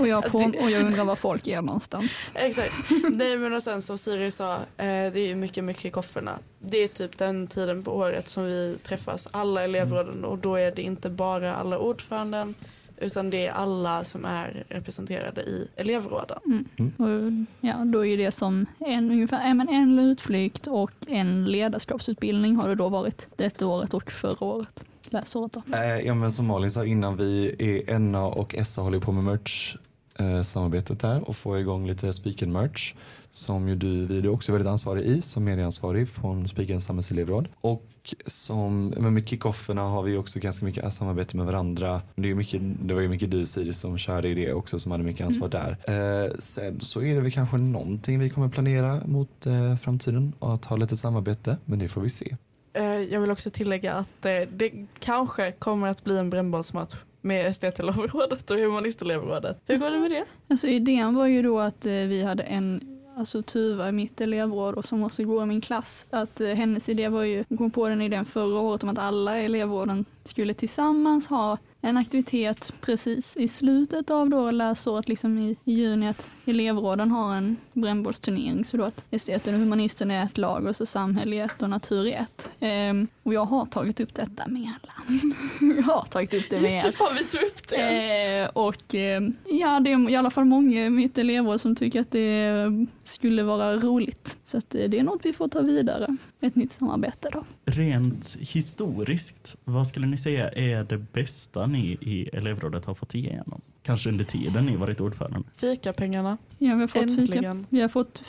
Och 0.00 0.08
jag, 0.08 0.24
på, 0.24 0.38
och 0.38 0.70
jag 0.70 0.86
undrar 0.86 1.04
var 1.04 1.16
folk 1.16 1.48
är 1.48 1.62
någonstans. 1.62 2.30
Exakt. 2.34 2.90
Nej 3.10 3.36
men 3.36 3.52
och 3.52 3.62
sen 3.62 3.82
som 3.82 3.98
Siri 3.98 4.30
sa, 4.30 4.54
eh, 4.54 5.12
det 5.12 5.18
är 5.18 5.34
mycket 5.34 5.64
mycket 5.64 5.84
i 5.84 5.90
kofferna. 5.90 6.38
Det 6.58 6.76
är 6.76 6.88
typ 6.88 7.18
den 7.18 7.46
tiden 7.46 7.82
på 7.82 7.92
året 7.92 8.28
som 8.28 8.44
vi 8.44 8.76
träffas, 8.82 9.28
alla 9.30 9.64
elevråden 9.64 10.24
och 10.24 10.38
då 10.38 10.54
är 10.54 10.72
det 10.74 10.82
inte 10.82 11.10
bara 11.10 11.56
alla 11.56 11.78
ordföranden 11.78 12.54
utan 13.00 13.30
det 13.30 13.46
är 13.46 13.52
alla 13.52 14.04
som 14.04 14.24
är 14.24 14.64
representerade 14.68 15.42
i 15.42 15.68
elevråden. 15.76 16.68
Och, 16.96 17.46
ja, 17.60 17.84
då 17.84 18.06
är 18.06 18.16
det 18.16 18.32
som 18.32 18.66
en, 18.78 19.10
ungefär, 19.10 19.54
men 19.54 19.68
en 19.68 19.98
utflykt 19.98 20.66
och 20.66 20.92
en 21.08 21.44
ledarskapsutbildning 21.44 22.56
har 22.56 22.68
det 22.68 22.74
då 22.74 22.88
varit 22.88 23.28
detta 23.36 23.66
året 23.66 23.94
och 23.94 24.12
förra 24.12 24.46
året. 24.46 24.84
Läsåret 25.12 25.52
då. 25.52 25.76
Eh, 25.76 26.00
ja, 26.00 26.14
men 26.14 26.32
som 26.32 26.46
Malin 26.46 26.70
sa 26.70 26.84
innan, 26.84 27.16
vi 27.16 27.54
är 27.58 27.98
NA 27.98 28.26
och 28.26 28.54
SA 28.64 28.82
håller 28.82 29.00
på 29.00 29.12
med 29.12 29.24
merch 29.24 29.76
eh, 30.18 30.42
samarbetet 30.42 31.00
där 31.00 31.28
och 31.28 31.36
få 31.36 31.58
igång 31.58 31.86
lite 31.86 32.12
Spiken 32.12 32.52
merch 32.52 32.94
som 33.30 33.68
ju 33.68 33.74
du, 33.74 34.06
vi 34.06 34.18
är 34.18 34.28
också 34.28 34.52
väldigt 34.52 34.68
ansvarig 34.68 35.04
i 35.04 35.22
som 35.22 35.44
medieansvarig 35.44 36.08
från 36.08 36.48
Spikens 36.48 36.84
samhällselevråd. 36.84 37.48
Och 37.60 37.86
som, 38.26 38.94
men 38.96 39.14
med 39.14 39.28
kickofferna 39.28 39.82
har 39.82 40.02
vi 40.02 40.16
också 40.16 40.40
ganska 40.40 40.66
mycket 40.66 40.92
samarbete 40.92 41.36
med 41.36 41.46
varandra. 41.46 42.02
Det, 42.14 42.30
är 42.30 42.34
mycket, 42.34 42.62
det 42.82 42.94
var 42.94 43.00
ju 43.00 43.08
mycket 43.08 43.30
du 43.30 43.46
Siri 43.46 43.74
som 43.74 43.98
körde 43.98 44.28
i 44.28 44.34
det 44.34 44.52
också 44.52 44.78
som 44.78 44.92
hade 44.92 45.04
mycket 45.04 45.26
ansvar 45.26 45.48
där. 45.48 45.76
Eh, 45.84 46.30
sen 46.38 46.80
så 46.80 47.02
är 47.02 47.14
det 47.14 47.20
väl 47.20 47.32
kanske 47.32 47.56
någonting 47.56 48.18
vi 48.18 48.30
kommer 48.30 48.48
planera 48.48 49.00
mot 49.06 49.46
eh, 49.46 49.76
framtiden 49.76 50.32
och 50.38 50.54
att 50.54 50.64
ha 50.64 50.76
lite 50.76 50.96
samarbete 50.96 51.56
men 51.64 51.78
det 51.78 51.88
får 51.88 52.00
vi 52.00 52.10
se. 52.10 52.36
Eh, 52.72 52.84
jag 52.84 53.20
vill 53.20 53.30
också 53.30 53.50
tillägga 53.50 53.94
att 53.94 54.26
eh, 54.26 54.40
det 54.52 54.72
kanske 54.98 55.52
kommer 55.52 55.88
att 55.88 56.04
bli 56.04 56.18
en 56.18 56.30
brännbollsmatch 56.30 56.94
med 57.20 57.46
estetelevrådet 57.46 58.50
och 58.50 58.56
humanistelevrådet. 58.56 59.62
Hur 59.66 59.76
går 59.76 59.90
det 59.90 59.98
med 59.98 60.10
det? 60.10 60.24
Alltså 60.48 60.66
idén 60.66 61.14
var 61.14 61.26
ju 61.26 61.42
då 61.42 61.60
att 61.60 61.86
eh, 61.86 61.92
vi 61.92 62.22
hade 62.22 62.42
en 62.42 62.96
Alltså 63.16 63.42
Tuva 63.42 63.88
i 63.88 63.92
mitt 63.92 64.20
elevråd 64.20 64.74
och 64.74 64.84
som 64.84 65.02
också 65.02 65.24
går 65.24 65.42
i 65.42 65.46
min 65.46 65.60
klass. 65.60 66.06
Att 66.10 66.40
hennes 66.40 66.88
idé 66.88 67.08
var 67.08 67.22
ju, 67.22 67.44
hon 67.48 67.58
kom 67.58 67.70
på 67.70 67.88
den 67.88 68.02
idén 68.02 68.24
förra 68.24 68.60
året 68.60 68.82
om 68.82 68.88
att 68.88 68.98
alla 68.98 69.36
elevråden 69.36 70.04
skulle 70.24 70.54
tillsammans 70.54 71.28
ha 71.28 71.58
en 71.82 71.96
aktivitet 71.96 72.72
precis 72.80 73.36
i 73.36 73.48
slutet 73.48 74.10
av 74.10 74.30
då 74.30 74.50
läsåret, 74.50 75.08
liksom 75.08 75.38
i, 75.38 75.56
i 75.64 75.72
juni, 75.72 76.08
att 76.08 76.30
elevråden 76.46 77.10
har 77.10 77.34
en 77.34 77.56
brännbollsturnering. 77.72 78.64
Så 78.64 78.76
då 78.76 78.84
att 78.84 79.04
esteten 79.10 79.54
och 79.54 79.60
humanisten 79.60 80.10
är 80.10 80.24
ett 80.24 80.38
lag 80.38 80.66
och 80.66 80.76
så 80.76 80.86
samhälle 80.86 81.36
ett 81.36 81.62
och 81.62 81.70
natur 81.70 82.06
är 82.06 82.20
ett. 82.20 82.50
Ehm, 82.60 83.08
och 83.22 83.34
jag 83.34 83.44
har 83.44 83.66
tagit 83.66 84.00
upp 84.00 84.14
detta 84.14 84.48
med 84.48 84.72
alla. 84.82 85.18
jag 85.76 85.82
har 85.82 86.04
tagit 86.04 86.34
upp 86.34 86.50
det 86.50 86.60
med 86.60 86.70
Just 86.70 86.82
det, 86.82 86.92
fan 86.92 87.16
vi 87.18 87.24
tog 87.24 87.42
upp 87.42 87.68
det. 87.68 88.40
Eh, 88.40 88.48
och 88.48 88.94
eh, 88.94 89.22
ja, 89.44 89.80
det 89.80 89.92
är 89.92 90.10
i 90.10 90.16
alla 90.16 90.30
fall 90.30 90.44
många 90.44 90.84
i 90.84 90.90
mitt 90.90 91.18
elevråd 91.18 91.60
som 91.60 91.76
tycker 91.76 92.00
att 92.00 92.10
det 92.10 92.66
skulle 93.04 93.42
vara 93.42 93.76
roligt. 93.76 94.36
Så 94.44 94.58
att, 94.58 94.74
eh, 94.74 94.84
det 94.88 94.98
är 94.98 95.02
något 95.02 95.20
vi 95.24 95.32
får 95.32 95.48
ta 95.48 95.60
vidare. 95.60 96.16
Ett 96.40 96.56
nytt 96.56 96.72
samarbete 96.72 97.28
då. 97.32 97.44
Rent 97.64 98.36
historiskt, 98.40 99.56
vad 99.64 99.86
skulle 99.86 100.06
ni 100.06 100.16
säga 100.16 100.50
är 100.50 100.84
det 100.84 100.98
bästa 100.98 101.66
ni 101.66 101.98
i 102.00 102.28
elevrådet 102.32 102.84
har 102.84 102.94
fått 102.94 103.14
igenom? 103.14 103.60
Kanske 103.82 104.08
under 104.08 104.24
tiden 104.24 104.66
ni 104.66 104.76
varit 104.76 105.00
ordförande? 105.00 105.48
Fikapengarna, 105.54 106.38
Ja, 106.58 106.74
vi 106.74 106.80
har 106.80 106.88
fått 106.88 107.16
fika. 107.16 107.64
Vi 107.68 107.80
har 107.80 107.88
fått 107.88 108.22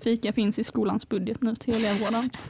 fika 0.00 0.32
finns 0.32 0.58
i 0.58 0.64
skolans 0.64 1.08
budget 1.08 1.42
nu 1.42 1.56
till 1.56 1.74
elevråden. 1.74 2.30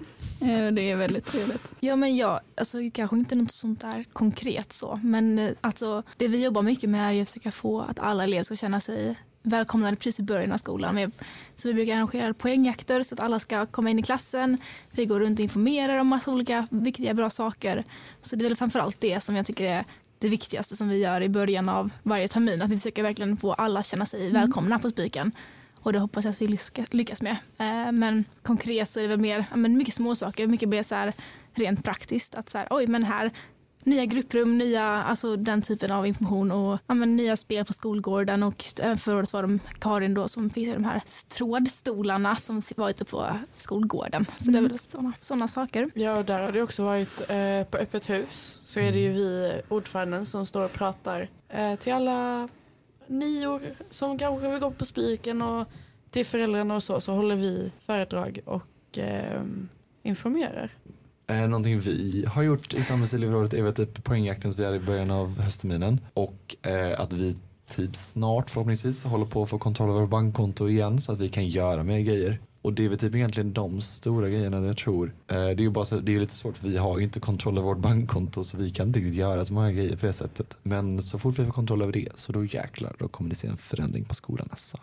Eh, 0.40 0.72
det 0.72 0.90
är 0.90 0.96
väldigt 0.96 1.24
trevligt. 1.24 1.72
Ja, 1.80 1.96
men 1.96 2.16
ja, 2.16 2.40
alltså, 2.56 2.78
kanske 2.92 3.16
inte 3.16 3.34
något 3.34 3.50
sånt 3.50 3.80
där 3.80 4.04
konkret 4.12 4.72
så, 4.72 5.00
men 5.02 5.38
eh, 5.38 5.50
alltså, 5.60 6.02
det 6.16 6.28
vi 6.28 6.44
jobbar 6.44 6.62
mycket 6.62 6.90
med 6.90 7.16
är 7.16 7.22
att 7.22 7.30
försöka 7.30 7.50
få 7.50 7.80
att 7.80 7.98
alla 7.98 8.24
elever 8.24 8.42
ska 8.42 8.56
känna 8.56 8.80
sig 8.80 9.18
välkomnade 9.46 9.96
precis 9.96 10.20
i 10.20 10.22
början 10.22 10.52
av 10.52 10.56
skolan. 10.56 11.12
Så 11.56 11.68
vi 11.68 11.74
brukar 11.74 11.94
arrangera 11.94 12.34
poängjakter 12.34 13.02
så 13.02 13.14
att 13.14 13.20
alla 13.20 13.38
ska 13.38 13.66
komma 13.66 13.90
in 13.90 13.98
i 13.98 14.02
klassen. 14.02 14.58
Vi 14.90 15.06
går 15.06 15.20
runt 15.20 15.38
och 15.38 15.42
informerar 15.42 15.98
om 15.98 16.08
massa 16.08 16.30
olika 16.30 16.66
viktiga 16.70 17.14
bra 17.14 17.30
saker. 17.30 17.84
Så 18.20 18.36
det 18.36 18.44
är 18.44 18.48
väl 18.48 18.56
framförallt 18.56 19.00
det 19.00 19.20
som 19.20 19.36
jag 19.36 19.46
tycker 19.46 19.64
är 19.64 19.84
det 20.18 20.28
viktigaste 20.28 20.76
som 20.76 20.88
vi 20.88 20.98
gör 20.98 21.20
i 21.20 21.28
början 21.28 21.68
av 21.68 21.90
varje 22.02 22.28
termin. 22.28 22.62
Att 22.62 22.70
vi 22.70 22.76
försöker 22.76 23.02
verkligen 23.02 23.36
få 23.36 23.52
alla 23.52 23.82
känna 23.82 24.06
sig 24.06 24.30
välkomna 24.30 24.78
på 24.78 24.90
Spiken. 24.90 25.32
Och 25.80 25.92
det 25.92 25.98
hoppas 25.98 26.24
jag 26.24 26.32
att 26.32 26.42
vi 26.42 26.58
lyckas 26.90 27.22
med. 27.22 27.36
Eh, 27.58 27.92
Men 27.92 28.24
konkret 28.42 28.88
så 28.88 29.00
är 29.00 29.02
det 29.02 29.08
väl 29.08 29.20
mer 29.20 29.44
men 29.54 29.78
mycket 29.78 29.94
små 29.94 30.16
saker, 30.16 30.46
mycket 30.46 30.68
mer 30.68 30.82
så 30.82 30.94
här 30.94 31.12
rent 31.54 31.84
praktiskt. 31.84 32.34
Att 32.34 32.48
så 32.48 32.58
här, 32.58 32.66
oj, 32.70 32.86
men 32.86 33.04
här 33.04 33.30
nya 33.86 34.04
grupprum, 34.04 34.58
nya, 34.58 34.84
alltså 34.84 35.36
den 35.36 35.62
typen 35.62 35.90
av 35.92 36.06
information 36.06 36.52
och 36.52 36.78
ja, 36.86 36.94
nya 36.94 37.36
spel 37.36 37.64
på 37.64 37.72
skolgården 37.72 38.42
och 38.42 38.64
även 38.80 38.96
förra 38.96 39.18
året 39.18 39.32
var 39.32 39.42
de 39.42 39.60
Karin 39.78 40.14
då 40.14 40.28
som 40.28 40.50
fixade 40.50 40.76
de 40.76 40.84
här 40.84 41.02
trådstolarna 41.28 42.36
som 42.36 42.62
var 42.76 42.90
ute 42.90 43.04
på 43.04 43.26
skolgården. 43.54 44.24
Så 44.36 44.50
det 44.50 44.58
är 44.58 44.62
väl 44.62 44.78
sådana, 44.78 45.12
sådana 45.20 45.48
saker. 45.48 45.90
Ja, 45.94 46.18
och 46.18 46.24
där 46.24 46.42
har 46.42 46.52
det 46.52 46.62
också 46.62 46.84
varit 46.84 47.20
eh, 47.20 47.64
på 47.70 47.78
öppet 47.78 48.10
hus. 48.10 48.60
Så 48.64 48.80
är 48.80 48.92
det 48.92 48.98
ju 48.98 49.12
vi 49.12 49.60
ordföranden 49.68 50.26
som 50.26 50.46
står 50.46 50.64
och 50.64 50.72
pratar 50.72 51.28
eh, 51.48 51.76
till 51.76 51.92
alla 51.92 52.48
nior 53.06 53.62
som 53.90 54.18
kanske 54.18 54.50
vill 54.50 54.60
gå 54.60 54.70
på 54.70 54.84
spiken 54.84 55.42
och 55.42 55.68
till 56.10 56.26
föräldrarna 56.26 56.74
och 56.74 56.82
så, 56.82 57.00
så 57.00 57.12
håller 57.12 57.36
vi 57.36 57.72
föredrag 57.80 58.40
och 58.44 58.98
eh, 58.98 59.42
informerar. 60.02 60.70
Eh, 61.26 61.48
någonting 61.48 61.78
vi 61.78 62.24
har 62.28 62.42
gjort 62.42 62.74
i 62.74 62.82
samhällselevrådet 62.82 63.54
är 63.54 63.62
väl 63.62 63.72
typ 63.72 64.04
poängjakten 64.04 64.52
som 64.52 64.58
vi 64.58 64.64
hade 64.64 64.76
i 64.76 64.80
början 64.80 65.10
av 65.10 65.40
höstterminen 65.40 66.00
och 66.14 66.56
eh, 66.62 67.00
att 67.00 67.12
vi 67.12 67.36
typ 67.70 67.96
snart 67.96 68.50
förhoppningsvis 68.50 69.04
håller 69.04 69.26
på 69.26 69.42
att 69.42 69.50
få 69.50 69.58
kontroll 69.58 69.90
över 69.90 70.06
bankkonto 70.06 70.68
igen 70.68 71.00
så 71.00 71.12
att 71.12 71.20
vi 71.20 71.28
kan 71.28 71.48
göra 71.48 71.82
mer 71.82 72.00
grejer. 72.00 72.38
Och 72.62 72.72
det 72.72 72.84
är 72.84 72.88
väl 72.88 72.98
typ 72.98 73.14
egentligen 73.14 73.52
de 73.52 73.80
stora 73.80 74.28
grejerna 74.28 74.66
jag 74.66 74.76
tror. 74.76 75.14
Eh, 75.26 75.34
det 75.34 75.40
är 75.40 75.60
ju 75.60 75.70
bara 75.70 75.84
så, 75.84 76.00
det 76.00 76.14
är 76.14 76.20
lite 76.20 76.34
svårt 76.34 76.56
för 76.56 76.68
vi 76.68 76.76
har 76.76 76.98
ju 76.98 77.04
inte 77.04 77.20
kontroll 77.20 77.58
över 77.58 77.68
vårt 77.68 77.78
bankkonto 77.78 78.44
så 78.44 78.56
vi 78.56 78.70
kan 78.70 78.86
inte 78.86 78.98
riktigt 78.98 79.14
göra 79.14 79.44
så 79.44 79.54
många 79.54 79.72
grejer 79.72 79.96
på 79.96 80.06
det 80.06 80.12
sättet. 80.12 80.56
Men 80.62 81.02
så 81.02 81.18
fort 81.18 81.38
vi 81.38 81.44
får 81.44 81.52
kontroll 81.52 81.82
över 81.82 81.92
det 81.92 82.08
så 82.14 82.32
då 82.32 82.44
jäklar 82.44 82.96
då 82.98 83.08
kommer 83.08 83.28
ni 83.28 83.34
se 83.34 83.48
en 83.48 83.56
förändring 83.56 84.04
på 84.04 84.14
skolan 84.14 84.48
alltså. 84.50 84.76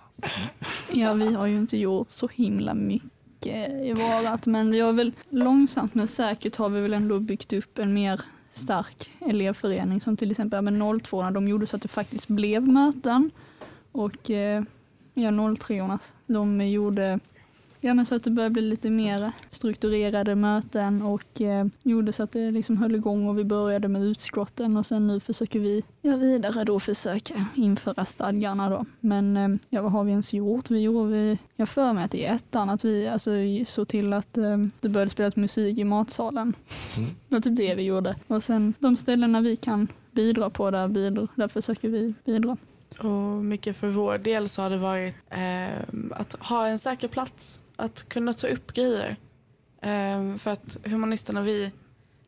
Ja, 0.93 1.13
vi 1.13 1.33
har 1.33 1.47
ju 1.47 1.57
inte 1.57 1.77
gjort 1.77 2.09
så 2.09 2.27
himla 2.27 2.73
mycket 2.73 3.22
i 3.45 3.93
vårat, 3.95 4.45
men 4.45 4.71
vi 4.71 4.79
har 4.79 4.93
väl 4.93 5.11
långsamt 5.29 5.95
men 5.95 6.07
säkert 6.07 6.55
har 6.55 6.69
vi 6.69 6.81
väl 6.81 6.93
ändå 6.93 7.19
byggt 7.19 7.53
upp 7.53 7.77
en 7.77 7.93
mer 7.93 8.21
stark 8.53 9.11
elevförening 9.19 10.01
som 10.01 10.17
till 10.17 10.31
exempel 10.31 10.61
med 10.61 11.01
02 11.03 11.29
de 11.29 11.47
gjorde 11.47 11.65
så 11.65 11.75
att 11.75 11.81
det 11.81 11.87
faktiskt 11.87 12.27
blev 12.27 12.67
möten. 12.67 13.31
Och 13.91 14.29
eh, 14.29 14.63
ja, 15.13 15.55
03 15.59 15.97
de 16.27 16.67
gjorde 16.67 17.19
Ja 17.85 17.93
men 17.93 18.05
så 18.05 18.15
att 18.15 18.23
det 18.23 18.31
började 18.31 18.53
bli 18.53 18.61
lite 18.61 18.89
mer 18.89 19.31
strukturerade 19.49 20.35
möten 20.35 21.01
och 21.01 21.41
eh, 21.41 21.65
gjorde 21.83 22.13
så 22.13 22.23
att 22.23 22.31
det 22.31 22.51
liksom 22.51 22.77
höll 22.77 22.95
igång 22.95 23.27
och 23.27 23.37
vi 23.37 23.43
började 23.43 23.87
med 23.87 24.01
utskotten 24.01 24.77
och 24.77 24.85
sen 24.85 25.07
nu 25.07 25.19
försöker 25.19 25.59
vi 25.59 25.83
ja, 26.01 26.15
vidare 26.15 26.63
då 26.63 26.79
försöka 26.79 27.45
införa 27.55 28.05
stadgarna 28.05 28.69
då. 28.69 28.85
Men 28.99 29.37
eh, 29.37 29.49
ja, 29.69 29.81
vad 29.81 29.91
har 29.91 30.03
vi 30.03 30.11
ens 30.11 30.33
gjort? 30.33 30.71
Vi 30.71 30.79
gjorde, 30.79 31.37
jag 31.55 31.69
för 31.69 31.93
mig 31.93 32.03
att 32.03 32.15
i 32.15 32.23
ettan 32.23 32.69
att 32.69 32.83
vi 32.83 33.07
alltså, 33.07 33.31
såg 33.67 33.87
till 33.87 34.13
att 34.13 34.37
eh, 34.37 34.57
det 34.79 34.89
började 34.89 35.11
spelas 35.11 35.35
musik 35.35 35.77
i 35.77 35.83
matsalen. 35.83 36.53
Mm. 36.97 37.09
Det 37.27 37.35
var 37.35 37.41
typ 37.41 37.57
det 37.57 37.75
vi 37.75 37.83
gjorde. 37.83 38.15
Och 38.27 38.43
sen 38.43 38.73
de 38.79 38.97
ställena 38.97 39.41
vi 39.41 39.55
kan 39.55 39.87
bidra 40.11 40.49
på, 40.49 40.71
där, 40.71 40.87
bidra, 40.87 41.27
där 41.35 41.47
försöker 41.47 41.89
vi 41.89 42.13
bidra. 42.25 42.57
Och 42.99 43.45
mycket 43.45 43.77
för 43.77 43.87
vår 43.87 44.17
del 44.17 44.49
så 44.49 44.61
har 44.61 44.69
det 44.69 44.77
varit 44.77 45.15
eh, 45.29 45.79
att 46.11 46.33
ha 46.33 46.67
en 46.67 46.79
säker 46.79 47.07
plats 47.07 47.62
att 47.75 48.09
kunna 48.09 48.33
ta 48.33 48.47
upp 48.47 48.73
grejer. 48.73 49.17
Um, 49.81 50.39
för 50.39 50.51
att 50.51 50.77
humanisterna, 50.83 51.41
vi, 51.41 51.71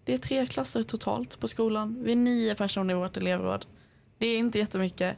det 0.03 0.13
är 0.13 0.17
tre 0.17 0.45
klasser 0.45 0.83
totalt 0.83 1.39
på 1.39 1.47
skolan. 1.47 1.97
Vi 2.03 2.11
är 2.11 2.15
nio 2.15 2.55
personer 2.55 2.93
i 2.93 2.97
vårt 2.97 3.17
elevråd. 3.17 3.65
Det 4.17 4.27
är 4.27 4.37
inte 4.37 4.59
jättemycket. 4.59 5.17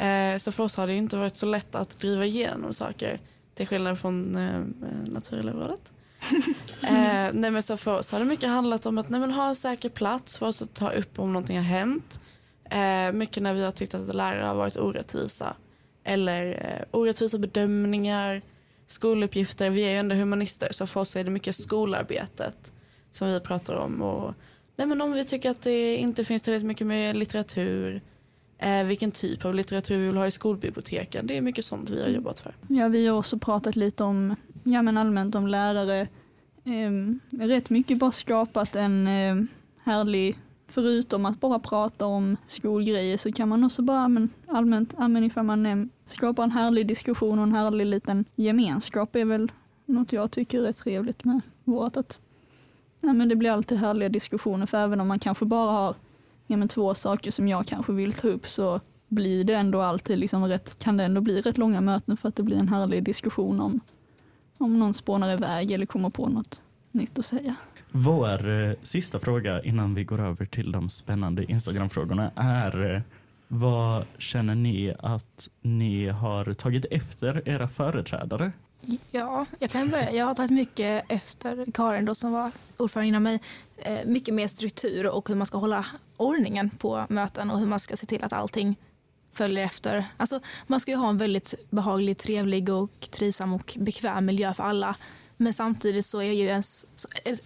Uh, 0.00 0.38
så 0.38 0.52
för 0.52 0.64
oss 0.64 0.76
har 0.76 0.86
det 0.86 0.94
inte 0.94 1.16
varit 1.16 1.36
så 1.36 1.46
lätt 1.46 1.74
att 1.74 1.98
driva 1.98 2.24
igenom 2.24 2.72
saker. 2.72 3.20
Till 3.54 3.66
skillnad 3.66 3.98
från 3.98 4.36
uh, 4.36 4.64
naturelevrådet. 5.04 5.92
uh, 6.82 7.30
nej 7.32 7.50
men 7.50 7.62
så 7.62 7.76
för 7.76 7.98
oss 7.98 8.12
har 8.12 8.18
det 8.18 8.24
mycket 8.24 8.48
handlat 8.48 8.86
om 8.86 8.98
att 8.98 9.08
nej 9.08 9.20
men 9.20 9.30
ha 9.30 9.48
en 9.48 9.54
säker 9.54 9.88
plats 9.88 10.38
för 10.38 10.46
oss 10.46 10.62
att 10.62 10.74
ta 10.74 10.90
upp 10.90 11.18
om 11.18 11.32
någonting 11.32 11.56
har 11.56 11.64
hänt. 11.64 12.20
Uh, 12.72 13.12
mycket 13.12 13.42
när 13.42 13.54
vi 13.54 13.64
har 13.64 13.72
tyckt 13.72 13.94
att 13.94 14.14
lärare 14.14 14.44
har 14.44 14.54
varit 14.54 14.76
orättvisa. 14.76 15.56
Eller 16.04 16.46
uh, 16.46 17.00
orättvisa 17.00 17.38
bedömningar 17.38 18.42
skoluppgifter. 18.92 19.70
Vi 19.70 19.84
är 19.84 19.90
ju 19.90 19.96
ändå 19.96 20.14
humanister 20.14 20.68
så 20.70 20.86
för 20.86 21.00
oss 21.00 21.16
är 21.16 21.24
det 21.24 21.30
mycket 21.30 21.54
skolarbetet 21.54 22.72
som 23.10 23.28
vi 23.28 23.40
pratar 23.40 23.74
om. 23.74 24.02
Och, 24.02 24.34
nej 24.76 24.86
men 24.86 25.00
om 25.00 25.12
vi 25.12 25.24
tycker 25.24 25.50
att 25.50 25.62
det 25.62 25.96
inte 25.96 26.24
finns 26.24 26.42
tillräckligt 26.42 26.66
mycket 26.66 26.86
med 26.86 27.16
litteratur, 27.16 28.00
eh, 28.58 28.84
vilken 28.84 29.10
typ 29.10 29.44
av 29.44 29.54
litteratur 29.54 29.98
vi 29.98 30.06
vill 30.06 30.16
ha 30.16 30.26
i 30.26 30.30
skolbiblioteken. 30.30 31.26
Det 31.26 31.36
är 31.36 31.40
mycket 31.40 31.64
sånt 31.64 31.90
vi 31.90 31.96
har 31.96 32.08
mm. 32.08 32.14
jobbat 32.14 32.38
för. 32.38 32.54
Ja, 32.68 32.88
vi 32.88 33.06
har 33.06 33.18
också 33.18 33.38
pratat 33.38 33.76
lite 33.76 34.04
om, 34.04 34.36
ja 34.64 34.82
men 34.82 34.96
allmänt 34.96 35.34
om 35.34 35.46
lärare. 35.46 36.00
Eh, 36.64 37.46
rätt 37.46 37.70
mycket 37.70 37.98
bara 37.98 38.12
skapat 38.12 38.76
en 38.76 39.06
eh, 39.06 39.36
härlig 39.84 40.38
förutom 40.70 41.26
att 41.26 41.40
bara 41.40 41.58
prata 41.58 42.06
om 42.06 42.36
skolgrejer 42.46 43.16
så 43.16 43.32
kan 43.32 43.48
man 43.48 43.64
också 43.64 43.82
bara 43.82 44.08
men, 44.08 44.30
allmänt, 44.46 44.94
allmänt 44.98 45.26
ifall 45.26 45.44
man 45.44 45.90
skapar 46.06 46.42
en 46.42 46.50
härlig 46.50 46.86
diskussion 46.86 47.38
och 47.38 47.42
en 47.42 47.54
härlig 47.54 47.86
liten 47.86 48.24
gemenskap 48.34 49.16
är 49.16 49.24
väl 49.24 49.52
något 49.86 50.12
jag 50.12 50.30
tycker 50.30 50.62
är 50.64 50.72
trevligt 50.72 51.24
med 51.24 51.40
vårt. 51.64 51.96
Att, 51.96 52.20
ja, 53.00 53.12
men 53.12 53.28
det 53.28 53.36
blir 53.36 53.50
alltid 53.50 53.78
härliga 53.78 54.08
diskussioner 54.08 54.66
för 54.66 54.78
även 54.78 55.00
om 55.00 55.08
man 55.08 55.18
kanske 55.18 55.44
bara 55.44 55.72
har 55.72 55.94
ja, 56.46 56.56
men 56.56 56.68
två 56.68 56.94
saker 56.94 57.30
som 57.30 57.48
jag 57.48 57.66
kanske 57.66 57.92
vill 57.92 58.12
ta 58.12 58.28
upp 58.28 58.48
så 58.48 58.80
blir 59.08 59.44
det 59.44 59.54
ändå 59.54 59.80
alltid 59.80 60.18
liksom 60.18 60.44
rätt, 60.44 60.78
kan 60.78 60.96
det 60.96 61.04
ändå 61.04 61.20
bli 61.20 61.40
rätt 61.40 61.58
långa 61.58 61.80
möten 61.80 62.16
för 62.16 62.28
att 62.28 62.36
det 62.36 62.42
blir 62.42 62.56
en 62.56 62.68
härlig 62.68 63.04
diskussion 63.04 63.60
om, 63.60 63.80
om 64.58 64.78
någon 64.78 64.94
spånar 64.94 65.32
iväg 65.32 65.70
eller 65.70 65.86
kommer 65.86 66.10
på 66.10 66.28
något 66.28 66.62
nytt 66.92 67.18
att 67.18 67.26
säga. 67.26 67.54
Vår 67.92 68.48
eh, 68.48 68.72
sista 68.82 69.20
fråga 69.20 69.62
innan 69.62 69.94
vi 69.94 70.04
går 70.04 70.20
över 70.20 70.46
till 70.46 70.72
de 70.72 70.88
spännande 70.88 71.44
Instagram-frågorna 71.44 72.30
är 72.36 72.94
eh, 72.94 73.02
vad 73.48 74.04
känner 74.18 74.54
ni 74.54 74.94
att 74.98 75.48
ni 75.62 76.08
har 76.08 76.54
tagit 76.54 76.84
efter 76.90 77.48
era 77.48 77.68
företrädare? 77.68 78.52
Ja, 79.10 79.46
jag 79.58 79.70
kan 79.70 79.88
börja. 79.88 80.12
Jag 80.12 80.26
har 80.26 80.34
tagit 80.34 80.50
mycket 80.50 81.04
efter 81.08 81.66
Karin 81.74 82.04
då, 82.04 82.14
som 82.14 82.32
var 82.32 82.52
ordförande 82.76 83.08
innan 83.08 83.22
mig. 83.22 83.40
Eh, 83.76 84.06
mycket 84.06 84.34
mer 84.34 84.48
struktur 84.48 85.06
och 85.06 85.28
hur 85.28 85.36
man 85.36 85.46
ska 85.46 85.58
hålla 85.58 85.86
ordningen 86.16 86.70
på 86.70 87.06
möten 87.08 87.50
och 87.50 87.58
hur 87.58 87.66
man 87.66 87.80
ska 87.80 87.96
se 87.96 88.06
till 88.06 88.24
att 88.24 88.32
allting 88.32 88.76
följer 89.32 89.64
efter. 89.64 90.04
Alltså, 90.16 90.40
man 90.66 90.80
ska 90.80 90.90
ju 90.90 90.96
ha 90.96 91.08
en 91.08 91.18
väldigt 91.18 91.54
behaglig, 91.70 92.18
trevlig 92.18 92.68
och 92.68 93.08
trivsam 93.10 93.52
och 93.52 93.76
bekväm 93.80 94.26
miljö 94.26 94.54
för 94.54 94.62
alla. 94.62 94.96
Men 95.40 95.52
samtidigt 95.52 96.06
så 96.06 96.22
är 96.22 96.32
ju 96.32 96.44
ens, 96.44 96.86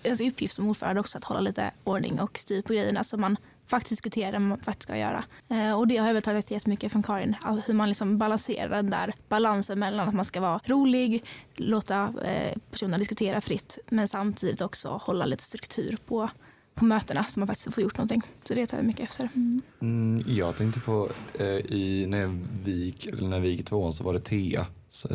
ens 0.02 0.20
uppgift 0.20 0.54
som 0.54 0.68
ordförande 0.68 1.00
också 1.00 1.18
att 1.18 1.24
hålla 1.24 1.40
lite 1.40 1.70
ordning 1.84 2.20
och 2.20 2.38
styr 2.38 2.62
på 2.62 2.72
grejerna 2.72 3.04
så 3.04 3.16
man 3.16 3.36
faktiskt 3.66 3.90
diskuterar 3.90 4.32
det 4.32 4.38
man 4.38 4.58
faktiskt 4.58 4.82
ska 4.82 4.96
göra. 4.96 5.24
Eh, 5.48 5.78
och 5.78 5.88
det 5.88 5.96
har 5.96 6.06
jag 6.06 6.14
väl 6.14 6.22
tagit 6.22 6.50
jättemycket 6.50 6.92
från 6.92 7.02
Karin, 7.02 7.36
hur 7.66 7.74
man 7.74 7.88
liksom 7.88 8.18
balanserar 8.18 8.68
den 8.68 8.90
där 8.90 9.12
balansen 9.28 9.78
mellan 9.78 10.08
att 10.08 10.14
man 10.14 10.24
ska 10.24 10.40
vara 10.40 10.60
rolig, 10.64 11.24
låta 11.54 12.14
eh, 12.24 12.56
personerna 12.70 12.98
diskutera 12.98 13.40
fritt 13.40 13.78
men 13.88 14.08
samtidigt 14.08 14.60
också 14.60 15.00
hålla 15.02 15.26
lite 15.26 15.42
struktur 15.42 15.96
på 16.06 16.28
på 16.74 16.84
mötena 16.84 17.24
så 17.24 17.40
man 17.40 17.46
faktiskt 17.46 17.74
får 17.74 17.82
gjort 17.82 17.98
någonting. 17.98 18.22
Så 18.44 18.54
det 18.54 18.66
tar 18.66 18.78
jag 18.78 18.86
mycket 18.86 19.04
efter. 19.10 19.28
Mm. 19.34 19.62
Mm, 19.80 20.24
jag 20.26 20.56
tänkte 20.56 20.80
på 20.80 21.08
eh, 21.38 21.46
i, 21.46 22.06
när, 22.08 22.40
vi 22.64 22.84
gick, 22.84 23.08
när 23.20 23.40
vi 23.40 23.48
gick 23.48 23.60
i 23.60 23.62
tvåan 23.62 23.92
så 23.92 24.04
var 24.04 24.12
det 24.12 24.20
Thea. 24.20 24.66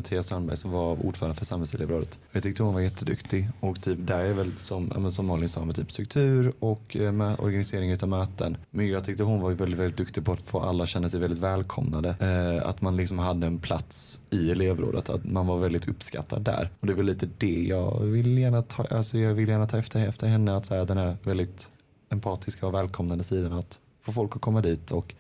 Thea 0.04 0.24
Strandberg 0.24 0.58
som 0.58 0.72
var 0.72 1.06
ordförande 1.06 1.38
för 1.38 1.46
samhällselevrådet. 1.46 2.20
Jag 2.32 2.44
tyckte 2.44 2.64
hon 2.64 2.74
var 2.74 2.82
jätteduktig 2.82 3.50
och 3.60 3.82
typ 3.82 3.98
där 4.02 4.20
är 4.20 4.34
väl 4.34 4.58
som, 4.58 5.12
som 5.12 5.26
Malin 5.26 5.50
sa 5.50 5.66
med 5.66 5.76
typ 5.76 5.92
struktur 5.92 6.54
och 6.60 6.96
eh, 6.96 7.12
med 7.12 7.40
organisering 7.40 7.98
av 8.02 8.10
möten. 8.10 8.58
Men 8.70 8.88
jag 8.88 9.04
tyckte 9.04 9.24
hon 9.24 9.42
var 9.42 9.52
väldigt, 9.52 9.80
väldigt 9.80 9.98
duktig 9.98 10.26
på 10.26 10.32
att 10.32 10.42
få 10.42 10.60
alla 10.60 10.84
att 10.84 10.90
känna 10.90 11.10
sig 11.10 11.20
väldigt 11.20 11.40
välkomnade. 11.40 12.16
Eh, 12.20 12.70
att 12.70 12.82
man 12.82 12.98
liksom 12.98 13.20
hade 13.20 13.48
en 13.48 13.60
plats 13.60 14.20
i 14.30 14.52
elevrådet, 14.52 15.10
att 15.10 15.26
man 15.26 15.48
var 15.48 15.58
väldigt 15.58 15.88
uppskattad 15.88 16.42
där. 16.42 16.70
Och 16.80 16.88
det 16.88 16.94
är 16.94 16.98
väl 16.98 17.06
lite 17.06 17.30
det 17.38 17.64
jag 17.64 18.00
vill 18.00 18.38
gärna 18.38 18.62
ta, 18.62 18.84
alltså 18.84 19.18
jag 19.18 19.34
vill 19.34 19.50
gärna 19.50 19.68
ta 19.68 19.78
efter, 19.78 20.08
efter 20.08 20.28
henne, 20.28 20.56
att 20.56 20.66
säga 20.66 20.86
den 20.86 20.98
här 20.98 21.18
väldigt 21.24 21.72
empatiska 22.10 22.68
och 22.68 22.74
välkomnande 22.74 23.24
sidan 23.24 23.54
att 23.54 23.80
få 24.02 24.12
folk 24.12 24.36
att 24.36 24.42
komma 24.42 24.62
dit 24.62 24.92
och 24.92 25.16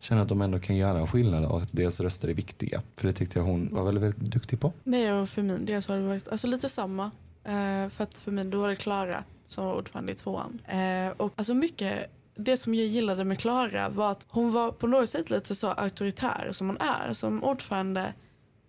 känner 0.00 0.22
att 0.22 0.28
de 0.28 0.42
ändå 0.42 0.58
kan 0.58 0.76
göra 0.76 0.98
en 0.98 1.06
skillnad 1.08 1.44
och 1.44 1.62
att 1.62 1.72
deras 1.72 2.00
röster 2.00 2.28
är 2.28 2.34
viktiga. 2.34 2.82
För 2.96 3.06
det 3.06 3.12
tyckte 3.12 3.38
jag 3.38 3.46
hon 3.46 3.68
var 3.72 3.84
väldigt, 3.84 4.04
väldigt 4.04 4.32
duktig 4.32 4.60
på. 4.60 4.72
Nej, 4.84 5.12
och 5.12 5.28
för 5.28 5.42
min 5.42 5.64
del 5.64 5.82
så 5.82 5.92
har 5.92 5.98
det 5.98 6.06
varit 6.06 6.28
alltså, 6.28 6.46
lite 6.46 6.68
samma. 6.68 7.10
Eh, 7.44 7.88
för 7.88 8.02
att 8.02 8.18
för 8.18 8.30
mig 8.30 8.44
då 8.44 8.60
var 8.60 8.68
det 8.68 8.76
Klara 8.76 9.24
som 9.46 9.64
var 9.64 9.74
ordförande 9.74 10.12
i 10.12 10.14
tvåan. 10.14 10.58
Eh, 10.66 11.10
och 11.16 11.32
alltså 11.36 11.54
mycket 11.54 12.10
det 12.34 12.56
som 12.56 12.74
jag 12.74 12.86
gillade 12.86 13.24
med 13.24 13.38
Klara 13.38 13.88
var 13.88 14.10
att 14.10 14.26
hon 14.28 14.52
var 14.52 14.72
på 14.72 14.86
något 14.86 15.10
sätt 15.10 15.30
lite 15.30 15.54
så 15.54 15.68
auktoritär 15.68 16.48
som 16.52 16.66
hon 16.66 16.78
är 16.80 17.12
som 17.12 17.44
ordförande. 17.44 18.14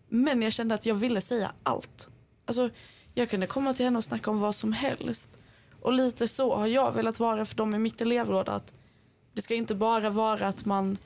Men 0.09 0.41
jag 0.41 0.53
kände 0.53 0.75
att 0.75 0.85
jag 0.85 0.95
ville 0.95 1.21
säga 1.21 1.51
allt. 1.63 2.09
Alltså, 2.45 2.69
jag 3.13 3.29
kunde 3.29 3.47
komma 3.47 3.73
till 3.73 3.85
henne 3.85 3.97
och 3.97 4.03
snacka 4.03 4.31
om 4.31 4.39
vad 4.39 4.55
som 4.55 4.73
helst. 4.73 5.39
Och 5.81 5.93
lite 5.93 6.27
så 6.27 6.55
har 6.55 6.67
jag 6.67 6.91
velat 6.91 7.19
vara 7.19 7.45
för 7.45 7.55
dem 7.55 7.75
i 7.75 7.77
mitt 7.77 8.01
elevråd. 8.01 8.49
Att 8.49 8.73
det 9.33 9.41
ska 9.41 9.55
inte 9.55 9.75
bara 9.75 10.09
vara 10.09 10.47
att 10.47 10.65
man 10.65 10.97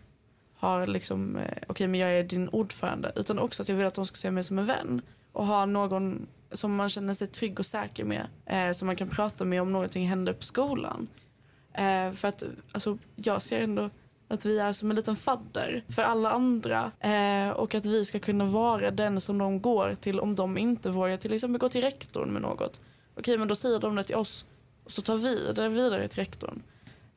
har 0.66 0.88
liksom, 0.88 1.36
eh, 1.36 1.42
okej 1.42 1.66
okay, 1.70 1.88
men 1.88 2.00
jag 2.00 2.12
är 2.12 2.24
din 2.24 2.50
ordförande. 2.50 3.12
Utan 3.16 3.40
också 3.40 3.62
att 3.62 3.70
jag 3.70 3.76
vill 3.76 3.88
att 3.88 3.96
de 3.96 4.06
ska 4.06 4.16
se 4.16 4.32
mig 4.32 4.44
som 4.44 4.60
en 4.60 4.66
vän. 4.66 5.02
Och 5.32 5.46
ha 5.46 5.66
någon 5.66 6.28
som 6.52 6.76
man 6.76 6.90
känner 6.90 7.14
sig 7.14 7.28
trygg 7.28 7.60
och 7.60 7.66
säker 7.66 8.04
med. 8.04 8.28
Eh, 8.46 8.72
som 8.72 8.86
man 8.86 8.96
kan 8.96 9.10
prata 9.10 9.46
med 9.46 9.62
om 9.62 9.72
någonting 9.72 10.08
händer 10.08 10.34
på 10.34 10.44
skolan. 10.44 11.08
Eh, 11.74 12.12
för 12.12 12.28
att 12.28 12.44
alltså, 12.72 12.98
jag 13.16 13.42
ser 13.42 13.62
ändå 13.62 13.90
att 14.28 14.46
vi 14.46 14.60
är 14.60 14.74
som 14.74 14.90
en 14.90 14.96
liten 14.96 15.16
fadder 15.16 15.84
för 15.90 16.02
alla 16.02 16.30
andra 16.30 16.92
eh, 17.00 17.50
och 17.50 17.76
att 17.76 17.86
vi 17.86 18.06
ska 18.06 18.20
kunna 18.20 18.46
vara 18.46 18.92
den 18.92 19.22
som 19.22 19.38
de 19.38 19.62
går 19.62 19.96
till 19.96 20.20
om 20.20 20.36
de 20.36 20.58
inte 20.58 20.90
vågar 20.90 21.18
till 21.18 21.34
exempel 21.34 21.60
gå 21.60 21.70
till 21.70 21.82
rektorn 21.82 22.30
med 22.30 22.42
något. 22.42 22.80
Okej, 23.18 23.38
men 23.38 23.48
då 23.48 23.56
säger 23.56 23.80
de 23.80 23.96
det 23.96 24.04
till 24.04 24.16
oss 24.16 24.46
och 24.84 24.92
så 24.92 25.02
tar 25.02 25.16
vi 25.16 25.54
det 25.54 25.70
vidare 25.70 26.08
till 26.08 26.20
rektorn. 26.20 26.62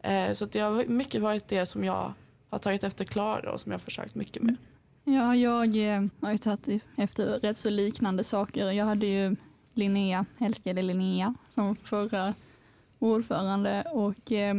Eh, 0.02 0.32
så 0.32 0.46
det 0.46 0.60
har 0.60 0.84
mycket 0.84 1.22
varit 1.22 1.48
det 1.48 1.66
som 1.66 1.84
jag 1.84 2.12
har 2.50 2.58
tagit 2.58 2.84
efter 2.84 3.04
Klara 3.04 3.52
och 3.52 3.60
som 3.60 3.72
jag 3.72 3.78
har 3.78 3.84
försökt 3.84 4.14
mycket 4.14 4.42
med. 4.42 4.56
Mm. 5.06 5.18
Ja, 5.18 5.36
jag 5.36 5.94
eh, 5.94 6.04
har 6.20 6.32
ju 6.32 6.38
tagit 6.38 6.82
efter 6.96 7.26
rätt 7.26 7.58
så 7.58 7.70
liknande 7.70 8.24
saker. 8.24 8.70
Jag 8.72 8.84
hade 8.84 9.06
ju 9.06 9.36
Linnea, 9.74 10.26
älskade 10.38 10.82
Linnea, 10.82 11.34
som 11.48 11.76
förra 11.76 12.34
ordförande 12.98 13.82
och 13.82 14.32
eh, 14.32 14.56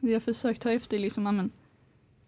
jag 0.00 0.12
har 0.12 0.20
försökt 0.20 0.62
ta 0.62 0.70
efter 0.70 0.98
liksom, 0.98 1.26
amen, 1.26 1.50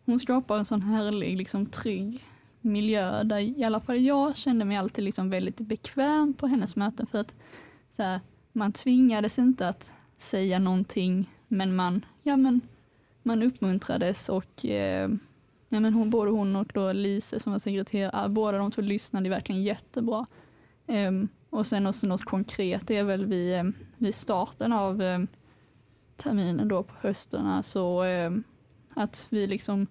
hon 0.05 0.21
skapar 0.21 0.59
en 0.59 0.64
sån 0.64 0.83
härlig, 0.83 1.37
liksom, 1.37 1.67
trygg 1.67 2.25
miljö 2.61 3.23
där 3.23 3.38
i 3.38 3.64
alla 3.64 3.81
fall 3.81 4.00
jag 4.00 4.37
kände 4.37 4.64
mig 4.64 4.76
alltid 4.76 5.05
liksom 5.05 5.31
väldigt 5.31 5.61
bekväm 5.61 6.35
på 6.35 6.47
hennes 6.47 6.76
möten 6.76 7.07
för 7.07 7.19
att 7.19 7.35
så 7.97 8.02
här, 8.02 8.21
man 8.52 8.73
tvingades 8.73 9.38
inte 9.38 9.69
att 9.69 9.93
säga 10.19 10.59
någonting 10.59 11.31
men 11.49 11.76
man, 11.76 12.05
ja, 12.23 12.37
men, 12.37 12.61
man 13.23 13.43
uppmuntrades 13.43 14.29
och 14.29 14.65
eh, 14.65 15.11
ja, 15.69 15.81
men 15.81 15.93
hon, 15.93 16.11
både 16.11 16.31
hon 16.31 16.57
och 16.57 16.71
då 16.75 16.93
Lise 16.93 17.41
som 17.41 17.53
var 17.53 17.59
sekreterare, 17.59 18.11
ah, 18.15 18.29
båda 18.29 18.59
de 18.59 18.71
två 18.71 18.83
lyssnade 18.83 19.29
verkligen 19.29 19.62
jättebra. 19.62 20.27
Eh, 20.87 21.12
och 21.50 21.67
sen 21.67 21.87
också 21.87 22.07
något 22.07 22.25
konkret, 22.25 22.87
det 22.87 22.97
är 22.97 23.05
väl 23.05 23.27
vid, 23.27 23.55
eh, 23.55 23.65
vid 23.97 24.15
starten 24.15 24.73
av 24.73 25.03
eh, 25.03 25.21
terminen 26.17 26.69
då 26.69 26.83
på 26.83 26.95
höstarna 27.00 27.62
så 27.62 28.00
alltså, 28.00 28.09
ehm, 28.09 28.45
att 28.95 29.27
vi 29.31 29.47
liksom 29.47 29.87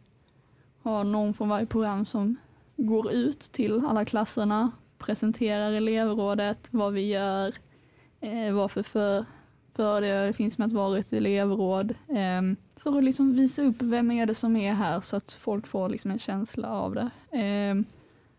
har 0.81 1.03
någon 1.03 1.33
från 1.33 1.49
varje 1.49 1.65
program 1.65 2.05
som 2.05 2.35
går 2.77 3.11
ut 3.11 3.39
till 3.39 3.85
alla 3.85 4.05
klasserna, 4.05 4.71
presenterar 4.97 5.71
elevrådet, 5.71 6.67
vad 6.71 6.93
vi 6.93 7.07
gör, 7.07 7.53
eh, 8.19 8.53
vad 8.53 8.71
för, 8.71 8.83
för 8.83 9.25
fördelar 9.75 10.25
det 10.25 10.33
finns 10.33 10.57
med 10.57 10.65
att 10.67 10.73
vara 10.73 10.97
ett 10.97 11.13
elevråd. 11.13 11.95
Ehm, 12.09 12.55
för 12.83 12.97
att 12.97 13.03
liksom 13.03 13.35
visa 13.35 13.63
upp 13.63 13.81
vem 13.81 14.11
är 14.11 14.25
det 14.25 14.35
som 14.35 14.55
är 14.55 14.73
här 14.73 15.01
så 15.01 15.15
att 15.15 15.31
folk 15.31 15.67
får 15.67 15.89
liksom 15.89 16.11
en 16.11 16.19
känsla 16.19 16.69
av 16.69 16.95
det. 16.95 17.37
Eh, 17.37 17.75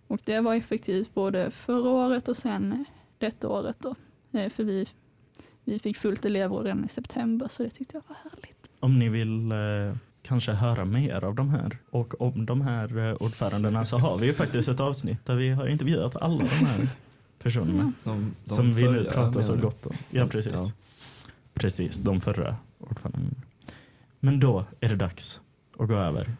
och 0.06 0.20
det 0.24 0.40
var 0.40 0.54
effektivt 0.54 1.14
både 1.14 1.50
förra 1.50 1.90
året 1.90 2.28
och 2.28 2.36
sen 2.36 2.84
detta 3.18 3.48
året 3.48 3.76
då. 3.78 3.94
Eh, 4.38 4.50
för 4.50 4.64
vi, 4.64 4.86
vi 5.64 5.78
fick 5.78 5.96
fullt 5.96 6.24
elevråd 6.24 6.64
redan 6.64 6.84
i 6.84 6.88
september 6.88 7.48
så 7.50 7.62
det 7.62 7.70
tyckte 7.70 7.96
jag 7.96 8.02
var 8.08 8.16
härligt. 8.30 8.66
Om 8.80 8.98
ni 8.98 9.08
vill 9.08 9.52
eh, 9.52 9.58
kanske 10.22 10.52
höra 10.52 10.84
mer 10.84 11.24
av 11.24 11.34
de 11.34 11.50
här 11.50 11.78
och 11.90 12.20
om 12.20 12.46
de 12.46 12.60
här 12.60 12.98
eh, 12.98 13.14
ordförandena 13.14 13.84
så 13.84 13.98
har 13.98 14.18
vi 14.18 14.26
ju 14.26 14.32
faktiskt 14.32 14.68
ett 14.68 14.80
avsnitt 14.80 15.24
där 15.24 15.36
vi 15.36 15.50
har 15.50 15.66
intervjuat 15.66 16.16
alla 16.16 16.38
de 16.38 16.66
här 16.66 16.88
personerna 17.42 17.92
De, 18.04 18.34
de 18.44 18.50
som 18.50 18.72
vi 18.72 18.90
nu 18.90 19.04
pratar 19.04 19.42
så 19.42 19.56
gott 19.56 19.86
om. 19.86 19.96
Ja, 20.10 20.26
precis. 20.26 20.52
Ja. 20.54 20.72
Precis, 21.54 21.98
de 21.98 22.20
förra 22.20 22.56
ordförandena. 22.78 23.30
Men 24.20 24.40
då 24.40 24.64
är 24.80 24.88
det 24.88 24.96
dags 24.96 25.40
att 25.78 25.88
gå 25.88 25.94
över 25.94 26.32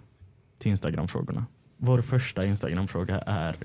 till 0.58 0.70
Instagram-frågorna. 0.70 1.46
Vår 1.76 2.02
första 2.02 2.46
Instagram-fråga 2.46 3.18
är 3.18 3.56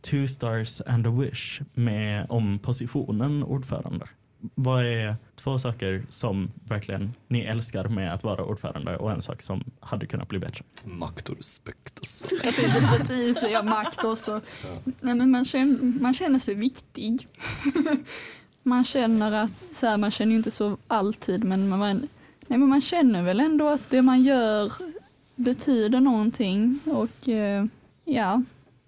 Two 0.00 0.26
stars 0.26 0.80
and 0.86 1.06
a 1.06 1.10
wish 1.10 1.60
med 1.74 2.26
om 2.28 2.58
positionen 2.58 3.42
ordförande. 3.42 4.06
Vad 4.54 4.84
är 4.84 5.16
två 5.36 5.58
saker 5.58 6.06
som 6.08 6.52
verkligen 6.64 7.12
ni 7.28 7.40
älskar 7.40 7.88
med 7.88 8.14
att 8.14 8.24
vara 8.24 8.44
ordförande 8.44 8.96
och 8.96 9.12
en 9.12 9.22
sak 9.22 9.42
som 9.42 9.64
hade 9.80 10.06
kunnat 10.06 10.28
bli 10.28 10.38
bättre? 10.38 10.64
Makt 10.84 11.28
och 11.28 11.36
respekt. 11.36 11.98
Alltså. 12.02 12.34
Jag 12.44 12.54
tänkte 12.54 12.98
precis 12.98 13.40
säga 13.40 13.62
makt 13.62 14.04
också. 14.04 14.40
Nej, 15.00 15.14
men 15.14 15.30
man, 15.30 15.44
känner, 15.44 16.00
man 16.00 16.14
känner 16.14 16.38
sig 16.38 16.54
viktig. 16.54 17.28
man 18.62 18.84
känner 18.84 19.32
att, 19.32 19.62
så 19.74 19.86
här, 19.86 19.96
man 19.96 20.10
känner 20.10 20.30
ju 20.30 20.36
inte 20.36 20.50
så 20.50 20.76
alltid, 20.86 21.44
men 21.44 21.68
man, 21.68 22.08
nej, 22.46 22.58
men 22.58 22.68
man 22.68 22.80
känner 22.80 23.22
väl 23.22 23.40
ändå 23.40 23.68
att 23.68 23.90
det 23.90 24.02
man 24.02 24.22
gör 24.22 24.72
betyder 25.36 26.00
någonting 26.00 26.80
och 26.84 27.28
eh, 27.28 27.64
ja, 28.04 28.42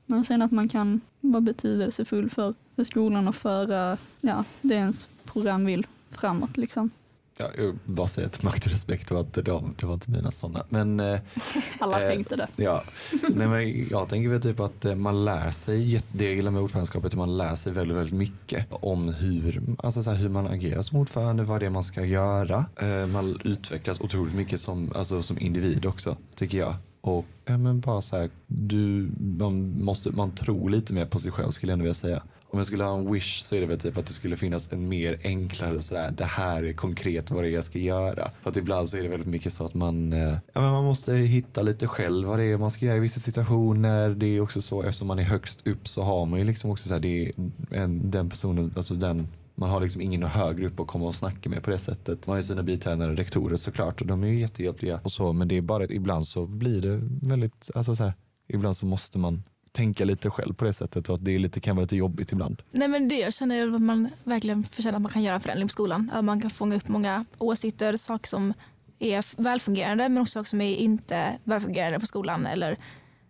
man 0.07 0.25
känner 0.25 0.47
att 0.47 0.53
man 0.53 0.69
kan 0.69 1.01
vara 1.21 1.41
betydelsefull 1.41 2.31
för, 2.31 2.55
för 2.77 2.85
skolan 2.85 3.29
och 3.29 3.37
föra 3.37 3.97
ja, 4.21 4.45
det 4.61 4.75
ens 4.75 5.07
program 5.25 5.65
vill 5.65 5.87
framåt. 6.11 6.57
Liksom. 6.57 6.91
Ja, 7.39 7.47
jag 7.57 7.79
bara 7.85 8.09
säga 8.09 8.27
att 8.27 8.43
makt 8.43 8.67
och 8.67 8.73
respekt 8.73 9.11
var 9.11 9.21
inte, 9.21 9.43
det 9.43 9.53
var, 9.53 9.71
det 9.81 9.87
var 9.87 9.95
inte 9.95 10.11
mina 10.11 10.31
sådana. 10.31 10.65
Men 10.69 11.01
eh, 11.01 11.21
Alla 11.81 12.03
Eh, 12.03 12.09
tänkte 12.09 12.37
det. 12.37 12.49
Ja, 12.57 12.83
Nej, 13.35 13.49
men 13.49 13.89
jag 13.91 14.09
tänker 14.09 14.29
väl 14.31 14.43
typ 14.43 14.61
att 14.61 14.85
eh, 14.85 14.95
man 14.95 15.25
lär 15.25 15.51
sig, 15.51 16.01
det 16.13 16.25
jag 16.25 16.35
gillar 16.35 16.51
med 16.51 16.63
ordförandeskapet 16.63 17.15
man 17.15 17.37
lär 17.37 17.55
sig 17.55 17.73
väldigt, 17.73 17.97
väldigt 17.97 18.15
mycket 18.15 18.67
om 18.71 19.09
hur, 19.09 19.63
alltså 19.79 20.03
så 20.03 20.11
här, 20.11 20.17
hur 20.19 20.29
man 20.29 20.47
agerar 20.47 20.83
som 20.83 20.99
ordförande, 20.99 21.43
vad 21.43 21.61
det 21.61 21.67
är 21.67 21.71
man 21.71 21.85
ska 21.85 22.05
göra. 22.05 22.65
Eh, 22.77 23.07
Man 23.07 23.39
utvecklas 23.45 24.01
otroligt 24.01 24.35
mycket 24.35 24.61
som, 24.61 24.93
alltså, 24.95 25.23
som 25.23 25.39
individ 25.39 25.87
också, 25.87 26.17
tycker 26.35 26.59
jag. 26.59 26.75
Och 27.01 27.27
ja, 27.45 27.59
men 27.59 27.81
bara 27.81 28.01
så 28.01 28.17
här, 28.17 28.31
du, 28.47 29.11
man, 29.39 29.85
måste, 29.85 30.11
man 30.11 30.31
tror 30.31 30.71
lite 30.71 30.95
mer 30.95 31.05
på 31.05 31.19
sig 31.19 31.33
själv 31.33 31.51
skulle 31.51 31.71
jag 31.73 31.75
ändå 31.75 31.83
vilja 31.83 31.95
säga. 31.95 32.23
Om 32.55 32.59
jag 32.59 32.67
skulle 32.67 32.85
ha 32.85 32.99
en 32.99 33.13
wish 33.13 33.43
så 33.43 33.57
är 33.57 33.61
det 33.61 33.67
väl 33.67 33.79
typ 33.79 33.99
att 33.99 34.07
det 34.07 34.13
skulle 34.13 34.37
finnas 34.37 34.73
en 34.73 34.89
mer 34.89 35.19
enklare 35.25 35.81
sådär, 35.81 36.11
det 36.11 36.25
här 36.25 36.65
är 36.65 36.73
konkret 36.73 37.31
vad 37.31 37.45
det 37.45 37.49
är 37.49 37.53
jag 37.53 37.65
ska 37.65 37.79
göra. 37.79 38.31
För 38.43 38.51
att 38.51 38.57
ibland 38.57 38.89
så 38.89 38.97
är 38.97 39.03
det 39.03 39.09
väldigt 39.09 39.29
mycket 39.29 39.53
så 39.53 39.65
att 39.65 39.75
man, 39.75 40.13
eh, 40.13 40.39
ja, 40.53 40.61
men 40.61 40.71
man 40.71 40.85
måste 40.85 41.15
hitta 41.15 41.63
lite 41.63 41.87
själv 41.87 42.29
vad 42.29 42.39
det 42.39 42.45
är 42.45 42.57
man 42.57 42.71
ska 42.71 42.87
göra 42.87 42.97
i 42.97 43.01
vissa 43.01 43.21
situationer. 43.21 44.11
Det 44.11 44.27
är 44.27 44.41
också 44.41 44.61
så 44.61 44.83
eftersom 44.83 45.09
man 45.09 45.19
är 45.19 45.23
högst 45.23 45.67
upp 45.67 45.89
så 45.89 46.03
har 46.03 46.27
man 46.27 46.39
ju 46.39 46.45
liksom 46.45 46.71
också 46.71 46.89
såhär... 46.89 47.01
det 47.01 47.27
är 47.29 47.33
en, 47.71 48.11
den 48.11 48.31
personen, 48.31 48.73
alltså 48.77 48.95
den 48.95 49.29
man 49.55 49.71
har 49.71 49.81
liksom 49.81 50.01
ingen 50.01 50.23
högre 50.23 50.67
upp 50.67 50.81
att 50.81 50.87
komma 50.87 51.07
och 51.07 51.15
snacka 51.15 51.49
med 51.51 51.63
på 51.63 51.71
det 51.71 51.79
sättet. 51.79 52.27
Man 52.27 52.33
har 52.35 52.37
ju 52.37 52.43
sina 52.43 52.63
biträdande 52.63 53.23
rektorer 53.23 53.57
såklart 53.57 54.01
och 54.01 54.07
de 54.07 54.25
är 54.25 54.29
ju 54.29 54.41
jättehjälpliga 54.41 55.01
och 55.03 55.13
så 55.13 55.33
men 55.33 55.49
det 55.49 55.57
är 55.57 55.63
bara 55.63 55.85
att 55.85 55.91
ibland 55.91 56.27
så 56.27 56.47
blir 56.47 56.83
det 56.83 57.01
väldigt, 57.29 57.71
alltså 57.75 57.97
så 57.97 58.05
här, 58.05 58.13
ibland 58.49 58.77
så 58.77 58.87
måste 58.87 59.19
man 59.19 59.43
tänka 59.75 60.05
lite 60.05 60.31
själv 60.31 60.55
på 60.55 60.65
det 60.65 60.73
sättet 60.73 61.09
och 61.09 61.15
att 61.15 61.25
det 61.25 61.35
är 61.35 61.39
lite, 61.39 61.61
kan 61.61 61.77
vara 61.77 61.85
lite 61.85 61.97
jobbigt 61.97 62.33
ibland. 62.33 62.63
Nej, 62.71 62.89
men 62.89 63.09
det 63.09 63.19
jag 63.19 63.35
känner 63.35 63.57
är 63.57 63.75
att 63.75 63.81
man 63.81 64.09
verkligen 64.25 64.65
förtjänar 64.65 64.97
att 64.97 65.03
man 65.03 65.13
kan 65.13 65.23
göra 65.23 65.35
en 65.35 65.41
förändring 65.41 65.69
på 65.69 65.73
skolan. 65.73 66.11
Att 66.15 66.25
man 66.25 66.41
kan 66.41 66.51
fånga 66.51 66.77
upp 66.77 66.89
många 66.89 67.25
åsikter, 67.39 67.97
saker 67.97 68.29
som 68.29 68.55
är 68.99 69.43
välfungerande 69.43 70.09
men 70.09 70.23
också 70.23 70.33
saker 70.33 70.49
som 70.49 70.61
är 70.61 70.77
inte 70.77 71.39
välfungerande 71.45 72.01
på 72.01 72.07
skolan. 72.07 72.47
Eller, 72.47 72.73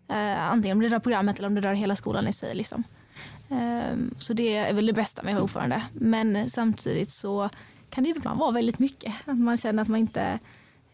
eh, 0.09 0.51
antingen 0.51 0.77
om 0.77 0.83
det 0.83 0.89
rör 0.89 0.99
programmet 0.99 1.39
eller 1.39 1.49
om 1.49 1.55
det 1.55 1.61
rör 1.61 1.75
hela 1.75 1.97
skolan 1.97 2.29
i 2.29 2.33
sig. 2.33 2.55
Liksom. 2.55 2.85
Eh, 3.51 3.97
så 4.19 4.33
det 4.33 4.57
är 4.57 4.75
väl 4.75 4.87
det 4.87 4.93
bästa 4.93 5.23
med 5.23 5.31
att 5.31 5.35
vara 5.35 5.45
ordförande. 5.45 5.83
Men 5.93 6.51
samtidigt 6.51 7.11
så 7.11 7.49
kan 7.91 8.05
det 8.05 8.11
ibland 8.11 8.41
vara 8.41 8.51
väldigt 8.51 8.79
mycket. 8.79 9.15
Att 9.25 9.39
man 9.39 9.57
känner 9.57 9.83
att 9.83 9.89
man 9.89 10.01
inte 10.01 10.39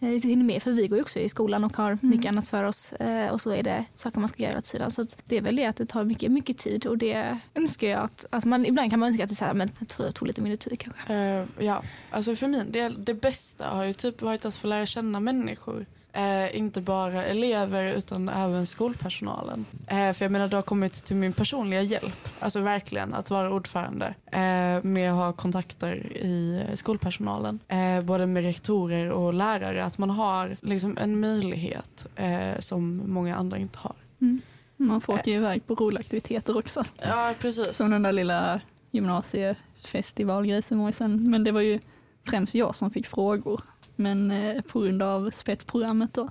eh, 0.01 0.09
riktigt 0.09 0.31
hinner 0.31 0.45
med. 0.45 0.63
För 0.63 0.73
vi 0.73 0.89
går 0.89 0.99
ju 0.99 1.03
också 1.03 1.19
i 1.19 1.29
skolan 1.29 1.65
och 1.65 1.77
har 1.77 1.99
mycket 2.03 2.29
annat 2.29 2.49
för 2.49 2.65
oss. 2.65 2.93
Eh, 2.93 3.33
och 3.33 3.41
så 3.41 3.51
är 3.51 3.63
det 3.63 3.85
saker 3.95 4.21
man 4.21 4.29
ska 4.29 4.43
göra 4.43 4.51
hela 4.51 4.63
tiden. 4.63 4.91
Så 4.91 5.05
det 5.25 5.37
är 5.37 5.43
väl 5.43 5.57
det 5.57 5.67
att 5.67 5.77
det 5.77 5.87
tar 5.87 6.05
mycket, 6.05 6.33
mycket 6.33 6.59
tid. 6.59 6.87
Och 6.87 6.99
det 6.99 7.39
önskar 7.55 7.89
jag 7.89 8.01
att, 8.01 8.27
att 8.31 8.45
man, 8.45 8.67
ibland 8.67 8.91
kan 8.91 9.01
man 9.01 9.09
önska 9.09 9.25
att 9.25 9.31
det, 9.31 9.37
så 9.37 9.45
här, 9.45 9.55
men 9.55 9.71
jag 9.79 9.89
tror 9.89 10.07
det 10.07 10.13
tog 10.13 10.29
lite 10.29 10.41
mindre 10.41 10.57
tid 10.57 10.81
kanske. 10.81 11.15
Eh, 11.15 11.45
ja, 11.59 11.83
alltså 12.11 12.37
för 12.37 12.47
min 12.47 12.73
del, 12.73 13.05
det 13.05 13.15
bästa 13.15 13.69
har 13.69 13.85
ju 13.85 13.93
typ 13.93 14.23
varit 14.23 14.45
att 14.45 14.57
få 14.57 14.67
lära 14.67 14.87
känna 14.87 15.21
människor. 15.21 15.87
Eh, 16.13 16.57
inte 16.57 16.81
bara 16.81 17.25
elever 17.25 17.85
utan 17.85 18.29
även 18.29 18.67
skolpersonalen. 18.67 19.65
Eh, 19.87 20.13
för 20.13 20.25
jag 20.25 20.33
menar 20.33 20.49
det 20.49 20.57
har 20.57 20.63
kommit 20.63 21.05
till 21.05 21.17
min 21.17 21.33
personliga 21.33 21.83
hjälp, 21.83 22.29
alltså 22.41 22.61
verkligen 22.61 23.15
att 23.15 23.31
vara 23.31 23.51
ordförande 23.51 24.15
eh, 24.27 24.83
med 24.83 25.11
att 25.11 25.17
ha 25.17 25.33
kontakter 25.33 26.17
i 26.17 26.65
skolpersonalen. 26.75 27.59
Eh, 27.69 28.01
både 28.01 28.27
med 28.27 28.45
rektorer 28.45 29.11
och 29.11 29.35
lärare, 29.35 29.85
att 29.85 29.99
man 29.99 30.11
har 30.11 30.57
liksom 30.61 30.99
en 31.01 31.21
möjlighet 31.21 32.07
eh, 32.17 32.59
som 32.59 33.03
många 33.07 33.37
andra 33.37 33.59
inte 33.59 33.79
har. 33.79 33.95
Mm. 34.21 34.41
Man 34.77 35.01
får 35.01 35.13
åka 35.13 35.31
iväg 35.31 35.67
på 35.67 35.75
roliga 35.75 36.01
aktiviteter 36.01 36.59
också. 36.59 36.85
Ja, 37.03 37.35
precis. 37.41 37.77
Som 37.77 37.91
den 37.91 38.03
där 38.03 38.13
lilla 38.13 38.61
gymnasiefestivalgrejsimojsen. 38.91 41.31
Men 41.31 41.45
det 41.45 41.53
var 41.53 41.61
ju 41.61 41.79
främst 42.25 42.55
jag 42.55 42.75
som 42.75 42.91
fick 42.91 43.07
frågor. 43.07 43.61
Men 44.01 44.31
eh, 44.31 44.63
på 44.63 44.81
grund 44.81 45.03
av 45.03 45.31
spetsprogrammet 45.31 46.15
då, 46.15 46.29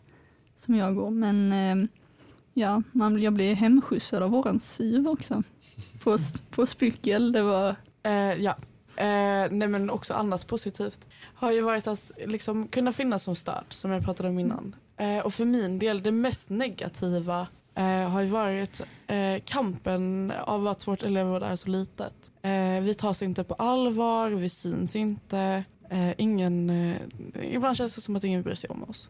som 0.57 0.75
jag 0.75 0.95
går. 0.95 1.09
Men 1.11 1.53
eh, 1.53 1.89
ja, 2.53 2.83
man, 2.91 3.21
jag 3.21 3.33
blev 3.33 3.55
hemskjutsad 3.55 4.23
av 4.23 4.29
våran 4.31 4.59
syv 4.59 5.07
också. 5.07 5.43
På, 6.03 6.17
på 6.49 6.65
Spyckel. 6.65 7.31
Det 7.31 7.41
var 7.41 7.75
Eh, 8.03 8.41
ja. 8.41 8.55
Eh, 8.95 9.51
nej 9.51 9.67
men 9.67 9.89
också 9.89 10.13
annat 10.13 10.47
positivt 10.47 11.09
har 11.35 11.51
ju 11.51 11.61
varit 11.61 11.87
att 11.87 12.11
liksom 12.25 12.67
kunna 12.67 12.93
finnas 12.93 13.23
som 13.23 13.35
stöd 13.35 13.63
som 13.69 13.91
jag 13.91 14.05
pratade 14.05 14.29
om 14.29 14.39
innan. 14.39 14.75
Eh, 14.97 15.19
och 15.19 15.33
för 15.33 15.45
min 15.45 15.79
del 15.79 16.03
det 16.03 16.11
mest 16.11 16.49
negativa 16.49 17.47
eh, 17.75 18.09
har 18.09 18.21
ju 18.21 18.27
varit 18.27 18.81
kampen 19.45 20.33
av 20.45 20.67
att 20.67 20.87
vårt 20.87 21.03
elevråd 21.03 21.43
är 21.43 21.55
så 21.55 21.69
litet. 21.69 22.31
Vi 22.81 22.93
tas 22.93 23.21
inte 23.21 23.43
på 23.43 23.53
allvar, 23.53 24.29
vi 24.29 24.49
syns 24.49 24.95
inte. 24.95 25.63
Eh, 25.89 26.11
ingen, 26.17 26.69
eh, 26.69 26.97
ibland 27.41 27.77
känns 27.77 27.95
det 27.95 28.01
som 28.01 28.15
att 28.15 28.23
ingen 28.23 28.43
bryr 28.43 28.55
sig 28.55 28.69
om 28.69 28.83
oss. 28.83 29.09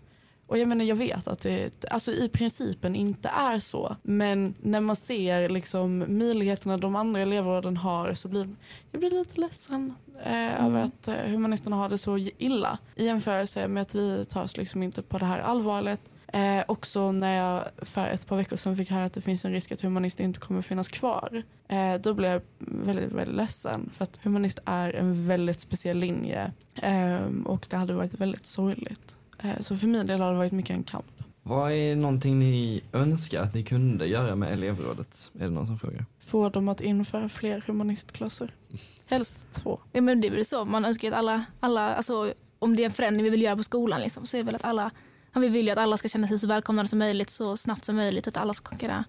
Och 0.50 0.58
jag 0.58 0.68
menar 0.68 0.86
jag 0.86 0.96
vet 0.96 1.28
att 1.28 1.42
det 1.42 1.86
alltså 1.92 2.12
i 2.12 2.30
principen 2.30 2.96
inte 2.96 3.30
är 3.30 3.60
så. 3.60 3.96
Men 4.04 4.54
när 4.62 4.82
man 4.82 4.96
ser 4.96 5.50
liksom 5.50 6.06
möjligheterna 6.08 6.78
de 6.78 6.96
andra 6.96 7.22
elevråden 7.22 7.78
har 7.78 8.14
så 8.14 8.28
blir 8.28 8.50
jag 8.92 9.00
blir 9.00 9.10
lite 9.10 9.42
ledsen 9.42 9.94
eh, 10.24 10.66
över 10.66 10.84
att 10.84 11.08
eh, 11.08 11.16
humanisterna 11.16 11.76
har 11.76 11.90
det 11.90 11.98
så 11.98 12.18
illa. 12.18 12.78
I 12.96 13.06
jämförelse 13.06 13.68
med 13.68 13.82
att 13.82 13.96
vi 13.96 14.26
tar 14.26 14.44
oss 14.44 14.58
liksom 14.58 14.84
inte 14.84 15.02
på 15.02 15.18
det 15.18 15.26
här 15.26 15.40
allvarligt. 15.40 16.02
Eh, 16.34 16.64
också 16.68 17.12
när 17.12 17.38
jag 17.38 17.86
för 17.88 18.08
ett 18.08 18.28
par 18.28 18.38
veckor 18.38 18.56
sedan 18.56 18.78
fick 18.78 18.90
höra 18.90 19.06
att 19.06 19.14
det 19.14 19.22
finns 19.22 19.46
en 19.46 19.52
risk 19.52 19.72
att 19.72 19.82
humanist 19.82 20.20
inte 20.20 20.40
kommer 20.40 20.62
finnas 20.62 20.88
kvar. 20.88 21.44
Eh, 21.68 21.96
då 22.02 22.14
blev 22.14 22.32
jag 22.32 22.42
väldigt, 22.60 23.12
väldigt 23.12 23.36
ledsen. 23.36 23.90
För 23.94 24.04
att 24.04 24.20
humanist 24.24 24.60
är 24.66 24.94
en 24.94 25.28
väldigt 25.28 25.60
speciell 25.60 25.98
linje. 25.98 26.52
Eh, 26.76 27.20
och 27.46 27.68
det 27.70 27.78
hade 27.78 27.94
varit 27.94 28.14
väldigt 28.14 28.46
sorgligt. 28.46 29.18
Eh, 29.44 29.60
så 29.60 29.78
för 29.78 29.88
min 29.88 30.08
del 30.08 30.20
har 30.20 30.32
det 30.32 30.38
varit 30.38 30.52
mycket 30.52 30.76
en 30.76 30.84
kamp. 30.84 31.06
Vad 31.44 31.72
är 31.72 31.96
någonting 31.96 32.40
ni 32.40 32.84
önskar 32.94 33.42
att 33.42 33.54
ni 33.54 33.64
kunde 33.64 34.06
göra 34.06 34.36
med 34.36 34.54
elevrådet? 34.54 35.32
Är 35.40 35.44
det 35.44 35.50
någon 35.50 35.68
som 35.68 35.78
frågar? 35.78 36.06
Få 36.20 36.50
dem 36.50 36.70
att 36.70 36.82
införa 36.82 37.30
fler 37.30 37.64
humanistklasser. 37.68 38.54
Helst 39.06 39.48
två. 39.52 39.80
Ja, 39.92 40.02
men 40.02 40.22
det 40.22 40.28
är 40.28 40.32
väl 40.32 40.46
så, 40.46 40.66
man 40.66 40.86
önskar 40.86 41.08
att 41.08 41.18
alla, 41.18 41.46
alla 41.60 41.96
alltså, 41.96 42.34
om 42.60 42.76
det 42.76 42.84
är 42.84 42.86
en 42.86 42.92
förändring 42.92 43.24
vi 43.24 43.30
vill 43.30 43.42
göra 43.42 43.58
på 43.58 43.64
skolan 43.64 44.02
liksom, 44.02 44.26
så 44.26 44.38
är 44.38 44.42
det 44.42 44.46
väl 44.46 44.56
att 44.56 44.66
alla, 44.66 44.92
vi 45.34 45.50
vill 45.50 45.66
ju 45.66 45.72
att 45.72 45.78
alla 45.78 45.98
ska 45.98 46.08
känna 46.08 46.28
sig 46.28 46.40
så 46.40 46.48
välkomna 46.48 46.88
som 46.88 47.00
möjligt 47.00 47.30
så 47.30 47.58
snabbt 47.58 47.86
som 47.86 47.96
möjligt 47.96 48.28
och 48.28 48.34
att 48.36 48.42
alla 48.42 48.54
ska 48.54 48.78
kunna 48.78 49.04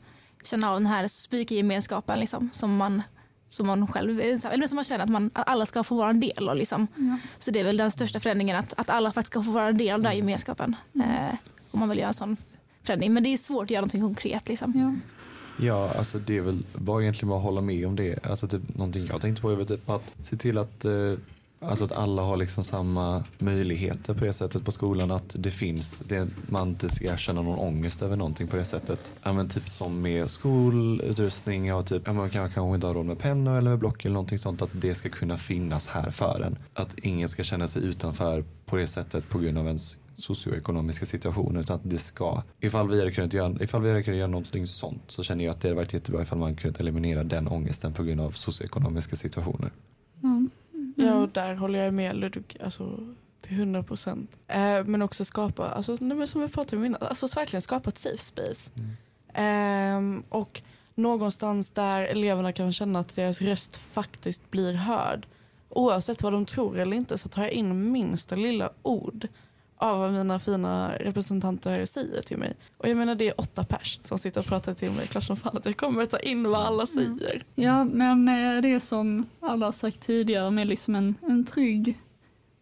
känna 0.45 0.71
av 0.71 0.77
den 0.77 0.87
här 0.87 1.09
spykegemenskapen 1.09 2.21
liksom, 2.21 2.51
som 2.53 2.77
man 2.77 3.03
som 3.49 3.67
man 3.67 3.87
själv, 3.87 4.21
eller 4.21 4.67
som 4.67 4.77
man 4.77 4.85
känner 4.85 5.05
att, 5.05 5.11
man, 5.11 5.31
att 5.35 5.49
alla 5.49 5.67
ska 5.67 5.85
få 5.85 5.95
vara 5.95 6.11
en 6.11 6.21
del 6.21 6.49
av. 6.49 6.57
Liksom. 6.57 6.87
Ja. 6.97 7.19
Så 7.39 7.51
det 7.51 7.61
är 7.61 7.65
väl 7.65 7.77
den 7.77 7.91
största 7.91 8.21
förändringen, 8.21 8.57
att, 8.57 8.75
att 8.77 8.91
alla 8.91 9.13
faktiskt 9.13 9.33
ska 9.33 9.43
få 9.43 9.51
vara 9.51 9.69
en 9.69 9.79
del 9.79 9.95
av 9.95 10.01
den 10.01 10.07
här 10.07 10.17
gemenskapen. 10.17 10.77
Eh, 10.95 11.35
om 11.71 11.81
man 11.81 11.89
vill 11.89 11.99
göra 11.99 12.09
en 12.09 12.15
sån 12.15 12.37
förändring. 12.83 13.13
Men 13.13 13.23
det 13.23 13.29
är 13.29 13.37
svårt 13.37 13.65
att 13.65 13.71
göra 13.71 13.81
någonting 13.81 14.01
konkret. 14.01 14.49
Liksom. 14.49 14.73
Ja. 14.77 14.95
Ja, 15.67 15.93
alltså 15.99 16.19
det 16.19 16.37
är 16.37 16.41
väl 16.41 16.63
bara 16.75 17.03
egentligen 17.03 17.29
bara 17.29 17.39
att 17.39 17.45
hålla 17.45 17.61
med 17.61 17.87
om 17.87 17.97
det. 17.97 18.27
Alltså 18.27 18.49
typ, 18.49 18.77
någonting 18.77 19.07
jag 19.07 19.21
tänkte 19.21 19.43
på 19.43 19.51
är 19.51 19.57
väl 19.57 19.67
typ 19.67 19.91
att 19.91 20.15
se 20.23 20.37
till 20.37 20.59
att, 20.59 20.85
eh, 20.85 20.93
alltså 21.61 21.85
att 21.85 21.93
alla 21.93 22.23
har 22.23 22.37
liksom 22.37 22.65
samma 22.65 23.25
möjligheter 23.39 24.15
på 24.15 24.25
det 24.25 24.33
sättet 24.33 24.65
på 24.65 24.73
skolan. 24.73 25.11
Att 25.11 25.37
det 25.39 25.51
finns, 25.51 26.03
det, 26.09 26.29
man 26.49 26.69
inte 26.69 26.89
ska 26.89 27.17
känna 27.17 27.43
någon 27.43 27.59
ångest 27.59 28.03
över 28.03 28.17
någonting 28.17 28.47
på 28.47 28.57
det 28.57 28.65
sättet. 28.65 29.13
Ja, 29.23 29.33
men 29.33 29.49
typ 29.49 29.69
som 29.69 30.03
med 30.03 30.31
skolutrustning 30.31 31.75
och 31.75 31.87
typ, 31.87 32.03
ja, 32.07 32.13
man 32.13 32.31
kan 32.31 32.51
kanske 32.51 32.75
inte 32.75 32.87
ha 32.87 32.95
råd 32.95 33.07
med 33.07 33.19
pennor 33.19 33.59
eller 33.59 33.71
med 33.71 33.79
block 33.79 34.05
eller 34.05 34.13
någonting 34.13 34.39
sånt. 34.39 34.63
Att 34.63 34.71
det 34.73 34.95
ska 34.95 35.09
kunna 35.09 35.37
finnas 35.37 35.89
här 35.89 36.11
för 36.11 36.41
en. 36.41 36.59
Att 36.75 36.99
ingen 36.99 37.29
ska 37.29 37.43
känna 37.43 37.69
sig 37.69 37.83
utanför 37.83 38.45
på 38.67 38.77
det 38.77 38.87
sättet 38.87 39.29
på 39.29 39.39
grund 39.39 39.59
av 39.59 39.67
ens 39.67 39.99
socioekonomiska 40.15 41.07
situation 41.07 41.57
utan 41.57 41.77
att 41.77 41.91
det 41.91 41.99
ska, 41.99 42.43
ifall 42.61 42.89
vi 42.89 42.99
hade 42.99 43.11
kunnat 43.11 43.33
göra, 43.33 43.57
ifall 43.61 43.83
vi 43.83 43.89
hade 43.89 44.03
kunnat 44.03 44.19
göra 44.19 44.29
någonting 44.29 44.67
sånt 44.67 45.03
så 45.07 45.23
känner 45.23 45.45
jag 45.45 45.53
att 45.53 45.61
det 45.61 45.69
hade 45.69 45.77
varit 45.77 45.95
jättebra 45.95 46.23
ifall 46.23 46.39
man 46.39 46.57
kunnat 46.57 46.81
eliminera 46.81 47.25
den 47.25 47.49
ångesten 47.49 47.93
på 47.93 48.03
grund 48.03 48.21
av 48.21 48.31
socioekonomiska 48.31 49.17
situationer. 49.17 49.71
Mm. 51.01 51.15
Ja, 51.15 51.23
och 51.23 51.29
där 51.29 51.55
håller 51.55 51.85
jag 51.85 51.95
med 51.95 52.15
Ludvig 52.17 52.57
alltså, 52.65 52.99
till 53.41 53.57
100 53.57 53.83
procent. 53.83 54.37
Eh, 54.49 54.85
men 54.85 55.03
också 55.03 55.25
skapa, 55.25 55.69
alltså, 55.69 55.97
nej, 56.01 56.27
som 56.27 56.41
vi 56.41 56.49
pratade 56.49 56.77
om 56.77 56.85
innan, 56.85 57.03
alltså 57.03 57.27
verkligen 57.27 57.63
skapa 57.63 57.89
ett 57.89 57.99
safe 57.99 58.19
space. 58.19 58.71
Ehm, 59.35 60.23
och 60.29 60.63
någonstans 60.95 61.73
där 61.73 62.03
eleverna 62.03 62.53
kan 62.53 62.73
känna 62.73 62.99
att 62.99 63.17
deras 63.17 63.43
röst 63.43 63.77
faktiskt 63.77 64.51
blir 64.51 64.73
hörd. 64.73 65.27
Oavsett 65.69 66.23
vad 66.23 66.33
de 66.33 66.47
tror 66.47 66.79
eller 66.79 66.97
inte 66.97 67.19
så 67.19 67.29
tar 67.29 67.43
jag 67.43 67.53
in 67.53 67.93
minsta 67.93 68.37
lilla 68.37 68.71
ord 68.83 69.29
av 69.81 69.99
vad 69.99 70.13
mina 70.13 70.39
fina 70.39 70.93
representanter 70.99 71.85
säger 71.85 72.23
till 72.23 72.39
mig. 72.39 72.57
Och 72.77 72.89
jag 72.89 72.97
menar 72.97 73.15
det 73.15 73.29
är 73.29 73.41
åtta 73.41 73.65
pers 73.65 73.99
som 74.03 74.19
sitter 74.19 74.41
och 74.41 74.47
pratar 74.47 74.75
till 74.75 74.91
mig. 74.91 75.07
Klart 75.07 75.25
som 75.25 75.37
fan 75.37 75.57
att 75.57 75.67
jag 75.67 75.77
kommer 75.77 76.07
ta 76.07 76.19
in 76.19 76.51
vad 76.51 76.67
alla 76.67 76.87
säger. 76.87 77.43
Ja, 77.55 77.85
men 77.85 78.29
eh, 78.29 78.63
det 78.63 78.69
är 78.69 78.79
som 78.79 79.27
alla 79.41 79.67
har 79.67 79.73
sagt 79.73 80.01
tidigare 80.01 80.51
med 80.51 80.67
liksom 80.67 80.95
en, 80.95 81.15
en 81.23 81.47
trygg 81.47 81.99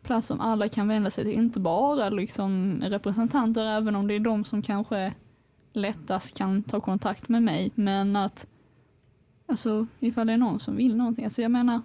plats 0.02 0.26
som 0.26 0.40
alla 0.40 0.68
kan 0.68 0.88
vända 0.88 1.10
sig 1.10 1.24
till. 1.24 1.34
Inte 1.34 1.60
bara 1.60 2.10
liksom 2.10 2.82
representanter, 2.86 3.66
även 3.66 3.96
om 3.96 4.06
det 4.06 4.14
är 4.14 4.20
de 4.20 4.44
som 4.44 4.62
kanske 4.62 5.14
lättast 5.72 6.36
kan 6.36 6.62
ta 6.62 6.80
kontakt 6.80 7.28
med 7.28 7.42
mig. 7.42 7.70
Men 7.74 8.16
att 8.16 8.46
alltså, 9.46 9.86
ifall 10.00 10.26
det 10.26 10.32
är 10.32 10.36
någon 10.38 10.60
som 10.60 10.76
vill 10.76 10.96
någonting. 10.96 11.24
Alltså 11.24 11.42
jag 11.42 11.50
menar, 11.50 11.80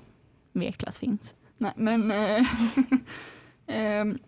V-klass 0.51 0.99
finns. 0.99 1.35
Nej, 1.57 1.73
men 1.75 2.11
eh, 2.11 2.45
ehm, 3.67 4.19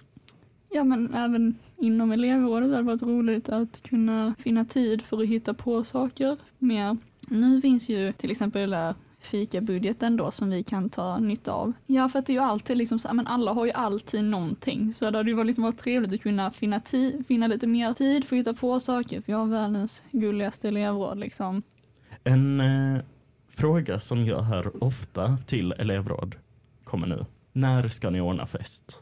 Ja 0.75 0.83
men 0.83 1.13
även 1.13 1.55
inom 1.77 2.11
elevrådet 2.11 2.69
hade 2.69 2.77
det 2.77 2.83
varit 2.83 3.01
roligt 3.03 3.49
att 3.49 3.81
kunna 3.83 4.35
finna 4.39 4.65
tid 4.65 5.01
för 5.01 5.21
att 5.21 5.27
hitta 5.27 5.53
på 5.53 5.83
saker 5.83 6.37
mer. 6.59 6.97
Nu 7.27 7.61
finns 7.61 7.89
ju 7.89 8.11
till 8.11 8.31
exempel 8.31 8.61
den 8.61 8.69
där 8.69 8.95
fikabudgeten 9.19 10.17
då 10.17 10.31
som 10.31 10.49
vi 10.49 10.63
kan 10.63 10.89
ta 10.89 11.19
nytta 11.19 11.51
av. 11.51 11.73
Ja 11.85 12.09
för 12.09 12.19
att 12.19 12.25
det 12.25 12.31
är 12.31 12.35
ju 12.35 12.39
alltid 12.43 12.77
liksom 12.77 12.99
så 12.99 13.13
men 13.13 13.27
alla 13.27 13.53
har 13.53 13.65
ju 13.65 13.71
alltid 13.71 14.23
någonting 14.23 14.93
så 14.93 15.11
det 15.11 15.17
hade 15.17 15.29
ju 15.29 15.35
varit 15.35 15.47
liksom 15.47 15.63
varit 15.63 15.77
trevligt 15.77 16.13
att 16.13 16.21
kunna 16.21 16.51
finna, 16.51 16.79
ti- 16.79 17.23
finna 17.23 17.47
lite 17.47 17.67
mer 17.67 17.93
tid 17.93 18.25
för 18.25 18.35
att 18.35 18.39
hitta 18.39 18.53
på 18.53 18.79
saker 18.79 19.21
för 19.21 19.31
jag 19.31 19.39
har 19.39 19.45
världens 19.45 20.03
gulligaste 20.11 20.67
elevråd 20.67 21.17
liksom. 21.17 21.63
En 22.23 22.59
eh, 22.59 23.01
fråga 23.49 23.99
som 23.99 24.25
jag 24.25 24.41
hör 24.41 24.83
ofta 24.83 25.37
till 25.37 25.71
elevråd 25.71 26.35
kommer 26.83 27.07
nu. 27.07 27.25
När 27.55 27.87
ska 27.87 28.09
ni 28.09 28.21
ordna 28.21 28.47
fest? 28.47 28.99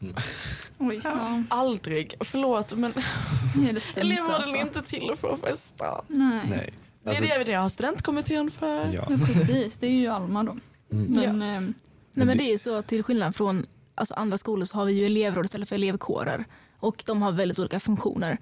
Oj, 0.78 1.00
ja. 1.04 1.42
Aldrig. 1.48 2.14
Förlåt 2.20 2.74
men 2.74 2.92
det 3.54 3.96
elevråden 4.00 4.34
alltså. 4.34 4.56
är 4.56 4.60
inte 4.60 4.82
till 4.82 5.12
för 5.16 5.32
att 5.32 5.40
festa. 5.40 6.04
Nej. 6.08 6.46
Nej. 6.50 6.72
Det 7.02 7.10
Alltså, 7.10 7.24
är 7.24 7.44
det 7.44 7.52
jag 7.52 7.60
har 7.60 7.68
studentkommittén 7.68 8.50
för. 8.50 8.84
ja. 8.94 9.06
Ja, 9.10 9.16
precis, 9.26 9.78
det 9.78 9.86
är 9.86 9.90
ju 9.90 10.08
Alma 10.08 10.42
då. 10.44 10.56
Mm. 10.92 11.06
Men, 11.14 11.42
ehm, 11.42 11.74
Nej, 12.16 12.26
men 12.26 12.38
det 12.38 12.44
är 12.44 12.50
ju 12.50 12.58
så 12.58 12.82
till 12.82 13.02
skillnad 13.02 13.36
från 13.36 13.66
alltså, 13.94 14.14
andra 14.14 14.38
skolor 14.38 14.64
så 14.64 14.76
har 14.76 14.84
vi 14.84 14.92
ju 14.92 15.06
elevråd 15.06 15.44
istället 15.44 15.68
för 15.68 15.76
elevkårer 15.76 16.44
och 16.80 17.02
de 17.06 17.22
har 17.22 17.32
väldigt 17.32 17.58
olika 17.58 17.80
funktioner. 17.80 18.38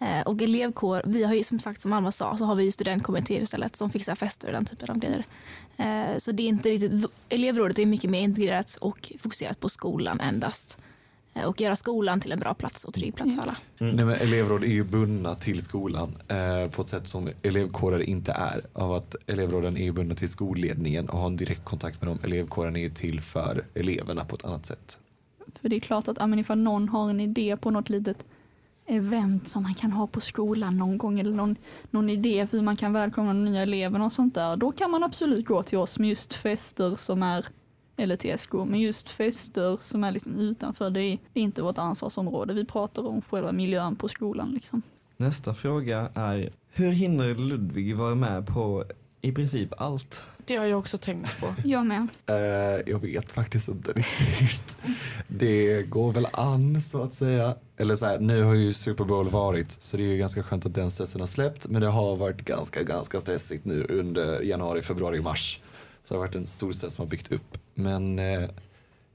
Eh, 0.00 0.20
och 0.26 0.42
elevkår, 0.42 1.02
vi 1.06 1.24
har 1.24 1.34
ju 1.34 1.44
som 1.44 1.58
sagt 1.60 1.80
som 1.80 1.92
Alma 1.92 2.12
sa 2.12 2.36
så 2.36 2.44
har 2.44 2.54
vi 2.54 2.64
ju 2.64 2.70
studentkommittéer 2.70 3.40
istället 3.42 3.76
som 3.76 3.90
fixar 3.90 4.14
fester 4.14 4.46
och 4.48 4.52
den 4.52 4.64
typen 4.64 4.90
av 4.90 4.98
grejer. 4.98 5.26
Eh, 5.76 6.18
så 6.18 6.32
det 6.32 6.42
är 6.42 6.48
inte 6.48 6.68
riktigt, 6.68 7.10
elevrådet 7.28 7.78
är 7.78 7.86
mycket 7.86 8.10
mer 8.10 8.20
integrerat 8.20 8.78
och 8.80 9.12
fokuserat 9.18 9.60
på 9.60 9.68
skolan 9.68 10.20
endast. 10.20 10.78
Eh, 11.34 11.44
och 11.44 11.60
göra 11.60 11.76
skolan 11.76 12.20
till 12.20 12.32
en 12.32 12.38
bra 12.38 12.54
plats 12.54 12.84
och 12.84 12.94
trygg 12.94 13.14
plats 13.14 13.34
för 13.34 13.42
alla. 13.42 13.56
Nej, 13.78 14.04
men 14.04 14.10
elevråd 14.10 14.64
är 14.64 14.68
ju 14.68 14.84
bundna 14.84 15.34
till 15.34 15.62
skolan 15.62 16.16
eh, 16.28 16.70
på 16.70 16.82
ett 16.82 16.88
sätt 16.88 17.08
som 17.08 17.30
elevkårer 17.42 18.02
inte 18.02 18.32
är. 18.32 18.60
Av 18.72 18.92
att 18.92 19.16
elevråden 19.26 19.76
är 19.76 19.84
ju 19.84 19.92
bundna 19.92 20.14
till 20.14 20.28
skolledningen 20.28 21.08
och 21.08 21.18
har 21.18 21.26
en 21.26 21.36
direkt 21.36 21.64
kontakt 21.64 22.02
med 22.02 22.10
dem. 22.10 22.18
Elevkåren 22.24 22.76
är 22.76 22.80
ju 22.80 22.88
till 22.88 23.20
för 23.20 23.64
eleverna 23.74 24.24
på 24.24 24.36
ett 24.36 24.44
annat 24.44 24.66
sätt. 24.66 24.98
För 25.60 25.68
det 25.68 25.76
är 25.76 25.80
klart 25.80 26.08
att 26.08 26.16
ja, 26.20 26.26
men 26.26 26.38
ifall 26.38 26.58
någon 26.58 26.88
har 26.88 27.10
en 27.10 27.20
idé 27.20 27.56
på 27.56 27.70
något 27.70 27.88
litet 27.88 28.24
event 28.86 29.48
som 29.48 29.62
man 29.62 29.74
kan 29.74 29.92
ha 29.92 30.06
på 30.06 30.20
skolan 30.20 30.76
någon 30.76 30.98
gång 30.98 31.20
eller 31.20 31.36
någon, 31.36 31.56
någon 31.90 32.08
idé 32.08 32.46
för 32.46 32.56
hur 32.56 32.64
man 32.64 32.76
kan 32.76 32.92
välkomna 32.92 33.32
de 33.32 33.44
nya 33.44 33.62
eleverna 33.62 34.04
och 34.04 34.12
sånt 34.12 34.34
där. 34.34 34.56
Då 34.56 34.72
kan 34.72 34.90
man 34.90 35.04
absolut 35.04 35.46
gå 35.46 35.62
till 35.62 35.78
oss 35.78 35.98
med 35.98 36.08
just 36.08 36.34
fester 36.34 36.96
som 36.96 37.22
är, 37.22 37.46
eller 37.96 38.16
till 38.16 38.38
SK, 38.38 38.52
men 38.52 38.80
just 38.80 39.10
fester 39.10 39.78
som 39.80 40.04
är 40.04 40.12
liksom 40.12 40.34
utanför. 40.34 40.90
Det 40.90 41.00
är, 41.00 41.18
det 41.32 41.40
är 41.40 41.44
inte 41.44 41.62
vårt 41.62 41.78
ansvarsområde. 41.78 42.54
Vi 42.54 42.64
pratar 42.64 43.06
om 43.08 43.22
själva 43.22 43.52
miljön 43.52 43.96
på 43.96 44.08
skolan. 44.08 44.50
Liksom. 44.50 44.82
Nästa 45.16 45.54
fråga 45.54 46.10
är, 46.14 46.50
hur 46.68 46.90
hinner 46.90 47.34
Ludvig 47.34 47.96
vara 47.96 48.14
med 48.14 48.46
på 48.46 48.84
i 49.24 49.32
princip 49.32 49.72
allt? 49.76 50.22
Det 50.46 50.56
har 50.56 50.66
jag 50.66 50.78
också 50.78 50.98
tänkt 50.98 51.40
på. 51.40 51.54
Jag 51.64 51.86
med. 51.86 52.08
Eh, 52.26 52.36
jag 52.86 52.98
vet 52.98 53.32
faktiskt 53.32 53.68
inte 53.68 53.92
riktigt. 53.92 54.78
Det 55.28 55.82
går 55.82 56.12
väl 56.12 56.26
an 56.32 56.80
så 56.80 57.02
att 57.02 57.14
säga. 57.14 57.54
Eller 57.76 57.96
så 57.96 58.06
här, 58.06 58.18
nu 58.18 58.42
har 58.42 58.54
ju 58.54 58.72
Super 58.72 59.04
Bowl 59.04 59.28
varit 59.28 59.72
så 59.72 59.96
det 59.96 60.02
är 60.02 60.06
ju 60.06 60.18
ganska 60.18 60.42
skönt 60.42 60.66
att 60.66 60.74
den 60.74 60.90
stressen 60.90 61.20
har 61.20 61.26
släppt. 61.26 61.68
Men 61.68 61.82
det 61.82 61.88
har 61.88 62.16
varit 62.16 62.44
ganska, 62.44 62.82
ganska 62.82 63.20
stressigt 63.20 63.64
nu 63.64 63.86
under 63.88 64.42
januari, 64.42 64.82
februari, 64.82 65.20
mars. 65.20 65.60
Så 66.04 66.14
det 66.14 66.18
har 66.18 66.26
varit 66.26 66.36
en 66.36 66.46
stor 66.46 66.72
stress 66.72 66.94
som 66.94 67.04
har 67.04 67.10
byggt 67.10 67.32
upp. 67.32 67.58
Men 67.74 68.18
eh, 68.18 68.48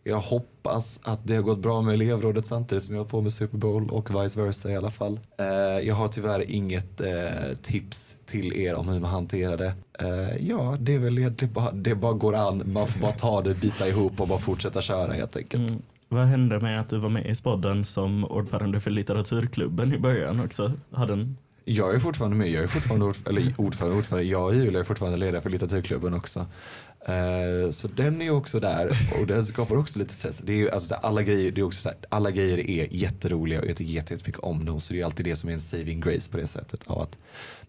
jag 0.10 0.20
hoppas 0.20 1.02
att 1.04 1.20
det 1.24 1.36
har 1.36 1.42
gått 1.42 1.60
bra 1.60 1.82
med 1.82 1.94
elevrådet 1.94 2.48
samtidigt 2.48 2.84
som 2.84 2.96
jag 2.96 3.04
har 3.04 3.10
på 3.10 3.22
med 3.22 3.34
Super 3.34 3.58
Bowl 3.58 3.90
och 3.90 4.24
vice 4.24 4.42
versa 4.42 4.72
i 4.72 4.76
alla 4.76 4.92
fall. 4.92 5.20
Eh, 5.38 5.46
jag 5.88 5.96
har 5.96 6.08
tyvärr 6.08 6.52
inget 6.52 7.02
eh, 7.02 7.56
tips 7.62 8.18
till 8.26 8.54
er 8.54 8.76
om 8.76 8.90
hur 8.90 9.00
man 9.00 9.12
hanterar 9.12 9.58
det. 9.58 9.74
Eh, 10.00 10.48
ja, 10.48 10.78
det 10.80 10.94
är 10.94 11.00
väl 11.00 11.20
egentligen 11.20 11.54
bara, 11.54 11.72
det 11.72 11.96
bara 11.96 12.14
går 12.14 12.36
an. 12.36 12.64
Man 12.66 12.88
får 12.88 13.00
bara 13.00 13.12
ta 13.12 13.42
det, 13.42 13.62
bita 13.62 13.88
ihop 13.88 14.22
och 14.22 14.28
bara 14.28 14.40
fortsätta 14.40 14.82
köra 14.82 15.14
helt 15.14 15.38
enkelt. 15.38 15.72
Mm. 15.72 15.82
Vad 16.12 16.26
hände 16.26 16.60
med 16.60 16.82
att 16.82 16.90
du 16.90 16.98
var 16.98 17.10
med 17.10 17.26
i 17.26 17.36
spodden 17.36 17.86
som 17.86 18.26
ordförande 18.26 18.80
för 18.80 18.92
litteraturklubben 18.92 19.94
i 19.94 19.98
början 19.98 20.42
också? 20.46 20.72
Hade 20.92 21.14
en 21.14 21.38
Jag 21.66 21.96
är 21.96 22.00
fortfarande 22.00 22.38
med, 22.38 22.50
jag 22.50 22.64
är 22.64 22.68
fortfarande 22.68 23.06
ord, 23.06 23.16
eller 23.26 23.54
ordförande, 23.58 23.98
ordförande. 23.98 24.30
Jag 24.30 24.46
och 24.46 24.56
Julia 24.56 24.80
är 24.80 24.84
fortfarande 24.84 25.18
ledare 25.18 25.42
för 25.42 25.50
litteraturklubben 25.50 26.14
också. 26.14 26.46
Eh, 27.06 27.70
så 27.72 27.88
den 27.88 28.22
är 28.22 28.30
också 28.30 28.60
där 28.60 28.90
och 29.22 29.28
den 29.28 29.46
skapar 29.46 29.78
också 29.78 30.00
lite 30.00 30.14
stress. 30.14 30.38
Det 30.38 30.54
är 30.54 30.58
ju, 30.58 30.70
alltså, 30.70 30.96
alla, 30.96 31.24
grejer, 31.24 31.52
det 31.52 31.62
är 31.62 31.66
också 31.66 31.82
så 31.82 31.90
här, 31.90 31.98
alla 32.10 32.32
grejer 32.32 32.70
är 32.70 32.88
jätteroliga 32.92 33.62
och 33.62 33.68
jag 33.68 33.78
tycker 33.78 33.94
jättemycket 33.94 34.40
om 34.40 34.66
dem. 34.66 34.80
Så 34.80 34.94
det 34.94 35.02
är 35.02 35.06
alltid 35.06 35.26
det 35.26 35.36
som 35.36 35.50
är 35.50 35.54
en 35.54 35.60
saving 35.60 36.00
grace 36.00 36.32
på 36.32 36.38
det 36.38 36.48
sättet. 36.48 36.88
Av 36.88 37.02
att 37.02 37.18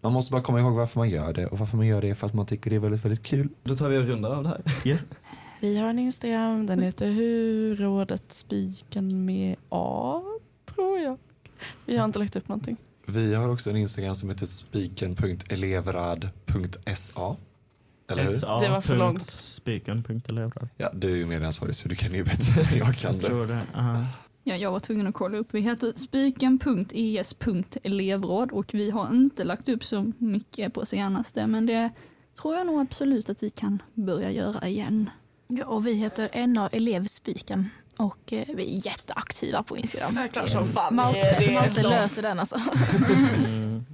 man 0.01 0.13
måste 0.13 0.31
bara 0.31 0.41
komma 0.41 0.59
ihåg 0.59 0.73
varför 0.73 0.99
man 0.99 1.09
gör 1.09 1.33
det 1.33 1.47
och 1.47 1.59
varför 1.59 1.77
man 1.77 1.87
gör 1.87 2.01
det 2.01 2.15
för 2.15 2.27
att 2.27 2.33
man 2.33 2.45
tycker 2.45 2.69
det 2.69 2.75
är 2.75 2.79
väldigt, 2.79 3.05
väldigt 3.05 3.23
kul. 3.23 3.49
Då 3.63 3.75
tar 3.75 3.89
vi 3.89 3.97
och 3.97 4.03
rundar 4.03 4.35
av 4.35 4.43
det 4.43 4.49
här. 4.49 4.61
Ja. 4.83 4.97
Vi 5.59 5.77
har 5.77 5.89
en 5.89 5.99
Instagram, 5.99 6.65
den 6.65 6.81
heter 6.81 7.11
Hur 7.11 7.75
rådet 7.75 8.23
spiken 8.27 9.25
med 9.25 9.55
A, 9.69 10.21
tror 10.75 10.99
jag. 10.99 11.17
Vi 11.85 11.97
har 11.97 12.05
inte 12.05 12.19
lagt 12.19 12.35
upp 12.35 12.47
någonting. 12.47 12.77
Vi 13.05 13.35
har 13.35 13.49
också 13.49 13.69
en 13.69 13.75
Instagram 13.75 14.15
som 14.15 14.29
heter 14.29 14.45
spiken.elevrad.sa. 14.45 17.37
Eller 18.11 18.23
hur? 18.23 18.61
Det 18.61 18.69
var 18.69 18.81
för 18.81 18.95
långt. 18.95 19.21
Spiken.elevrar. 19.21 20.69
Ja, 20.77 20.89
du 20.93 21.11
är 21.11 21.15
ju 21.15 21.25
medieansvarig 21.25 21.75
så 21.75 21.87
du 21.87 21.95
kan 21.95 22.13
ju 22.13 22.23
bättre 22.23 22.61
än 22.61 22.77
jag 22.77 22.95
kan 22.97 23.11
Jag 23.13 23.21
det. 23.21 23.27
tror 23.27 23.45
det. 23.45 23.59
aha. 23.75 24.05
Ja, 24.43 24.55
jag 24.55 24.71
var 24.71 24.79
tvungen 24.79 25.07
att 25.07 25.13
kolla 25.13 25.37
upp. 25.37 25.47
Vi 25.51 25.61
heter 25.61 25.93
spiken.es.elevråd 25.95 28.51
och 28.51 28.73
vi 28.73 28.91
har 28.91 29.09
inte 29.09 29.43
lagt 29.43 29.69
upp 29.69 29.83
så 29.85 30.11
mycket 30.17 30.73
på 30.73 30.85
senaste 30.85 31.47
men 31.47 31.65
det 31.65 31.89
tror 32.41 32.55
jag 32.55 32.67
nog 32.67 32.81
absolut 32.81 33.29
att 33.29 33.43
vi 33.43 33.49
kan 33.49 33.81
börja 33.93 34.31
göra 34.31 34.67
igen. 34.67 35.09
Ja, 35.47 35.65
och 35.65 35.87
vi 35.87 35.93
heter 35.93 36.47
NA 36.47 36.67
Elevspiken 36.67 37.69
och 37.97 38.33
eh, 38.33 38.43
vi 38.55 38.77
är 38.77 38.85
jätteaktiva 38.85 39.63
på 39.63 39.77
Instagram. 39.77 40.13
Ja, 40.15 40.27
klart 40.31 40.49
som 40.49 40.67
fan 40.67 40.95
Malte, 40.95 41.35
det 41.39 41.45
är 41.45 41.53
Malte 41.53 41.83
löser 41.83 42.21
den 42.21 42.39
alltså. 42.39 42.55
Mm. 43.45 43.85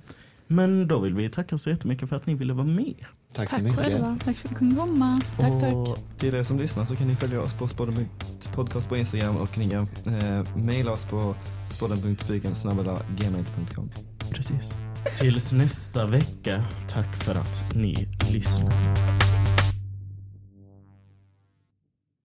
Men 0.47 0.87
då 0.87 0.99
vill 0.99 1.13
vi 1.13 1.29
tacka 1.29 1.57
så 1.57 1.69
jättemycket 1.69 2.09
för 2.09 2.15
att 2.15 2.25
ni 2.25 2.33
ville 2.35 2.53
vara 2.53 2.67
med. 2.67 3.05
Tack 3.33 3.49
så 3.49 3.55
Tack 3.55 3.63
mycket. 3.63 3.79
själva. 3.79 4.17
Tack 4.25 4.37
för 4.37 4.47
att 4.47 4.53
du 4.53 4.59
kunde 4.59 4.75
komma. 4.75 5.21
Tack, 5.37 5.59
tack. 5.59 5.73
Och 5.73 5.97
till 6.17 6.35
er 6.35 6.43
som 6.43 6.59
lyssnar 6.59 6.85
så 6.85 6.95
kan 6.95 7.07
ni 7.07 7.15
följa 7.15 7.41
oss 7.41 7.53
på 7.53 7.67
Spodden 7.67 8.09
podcast 8.55 8.89
på 8.89 8.97
Instagram 8.97 9.37
och 9.37 9.57
ni 9.57 9.69
kan 9.69 9.87
eh, 10.05 10.43
mejla 10.55 10.91
oss 10.91 11.05
på 11.05 11.35
spodden.spiken.gmail.com. 11.69 13.91
Precis. 14.31 14.73
Tills 15.19 15.51
nästa 15.51 16.05
vecka, 16.05 16.63
tack 16.87 17.15
för 17.15 17.35
att 17.35 17.63
ni 17.75 18.07
lyssnar. 18.31 18.73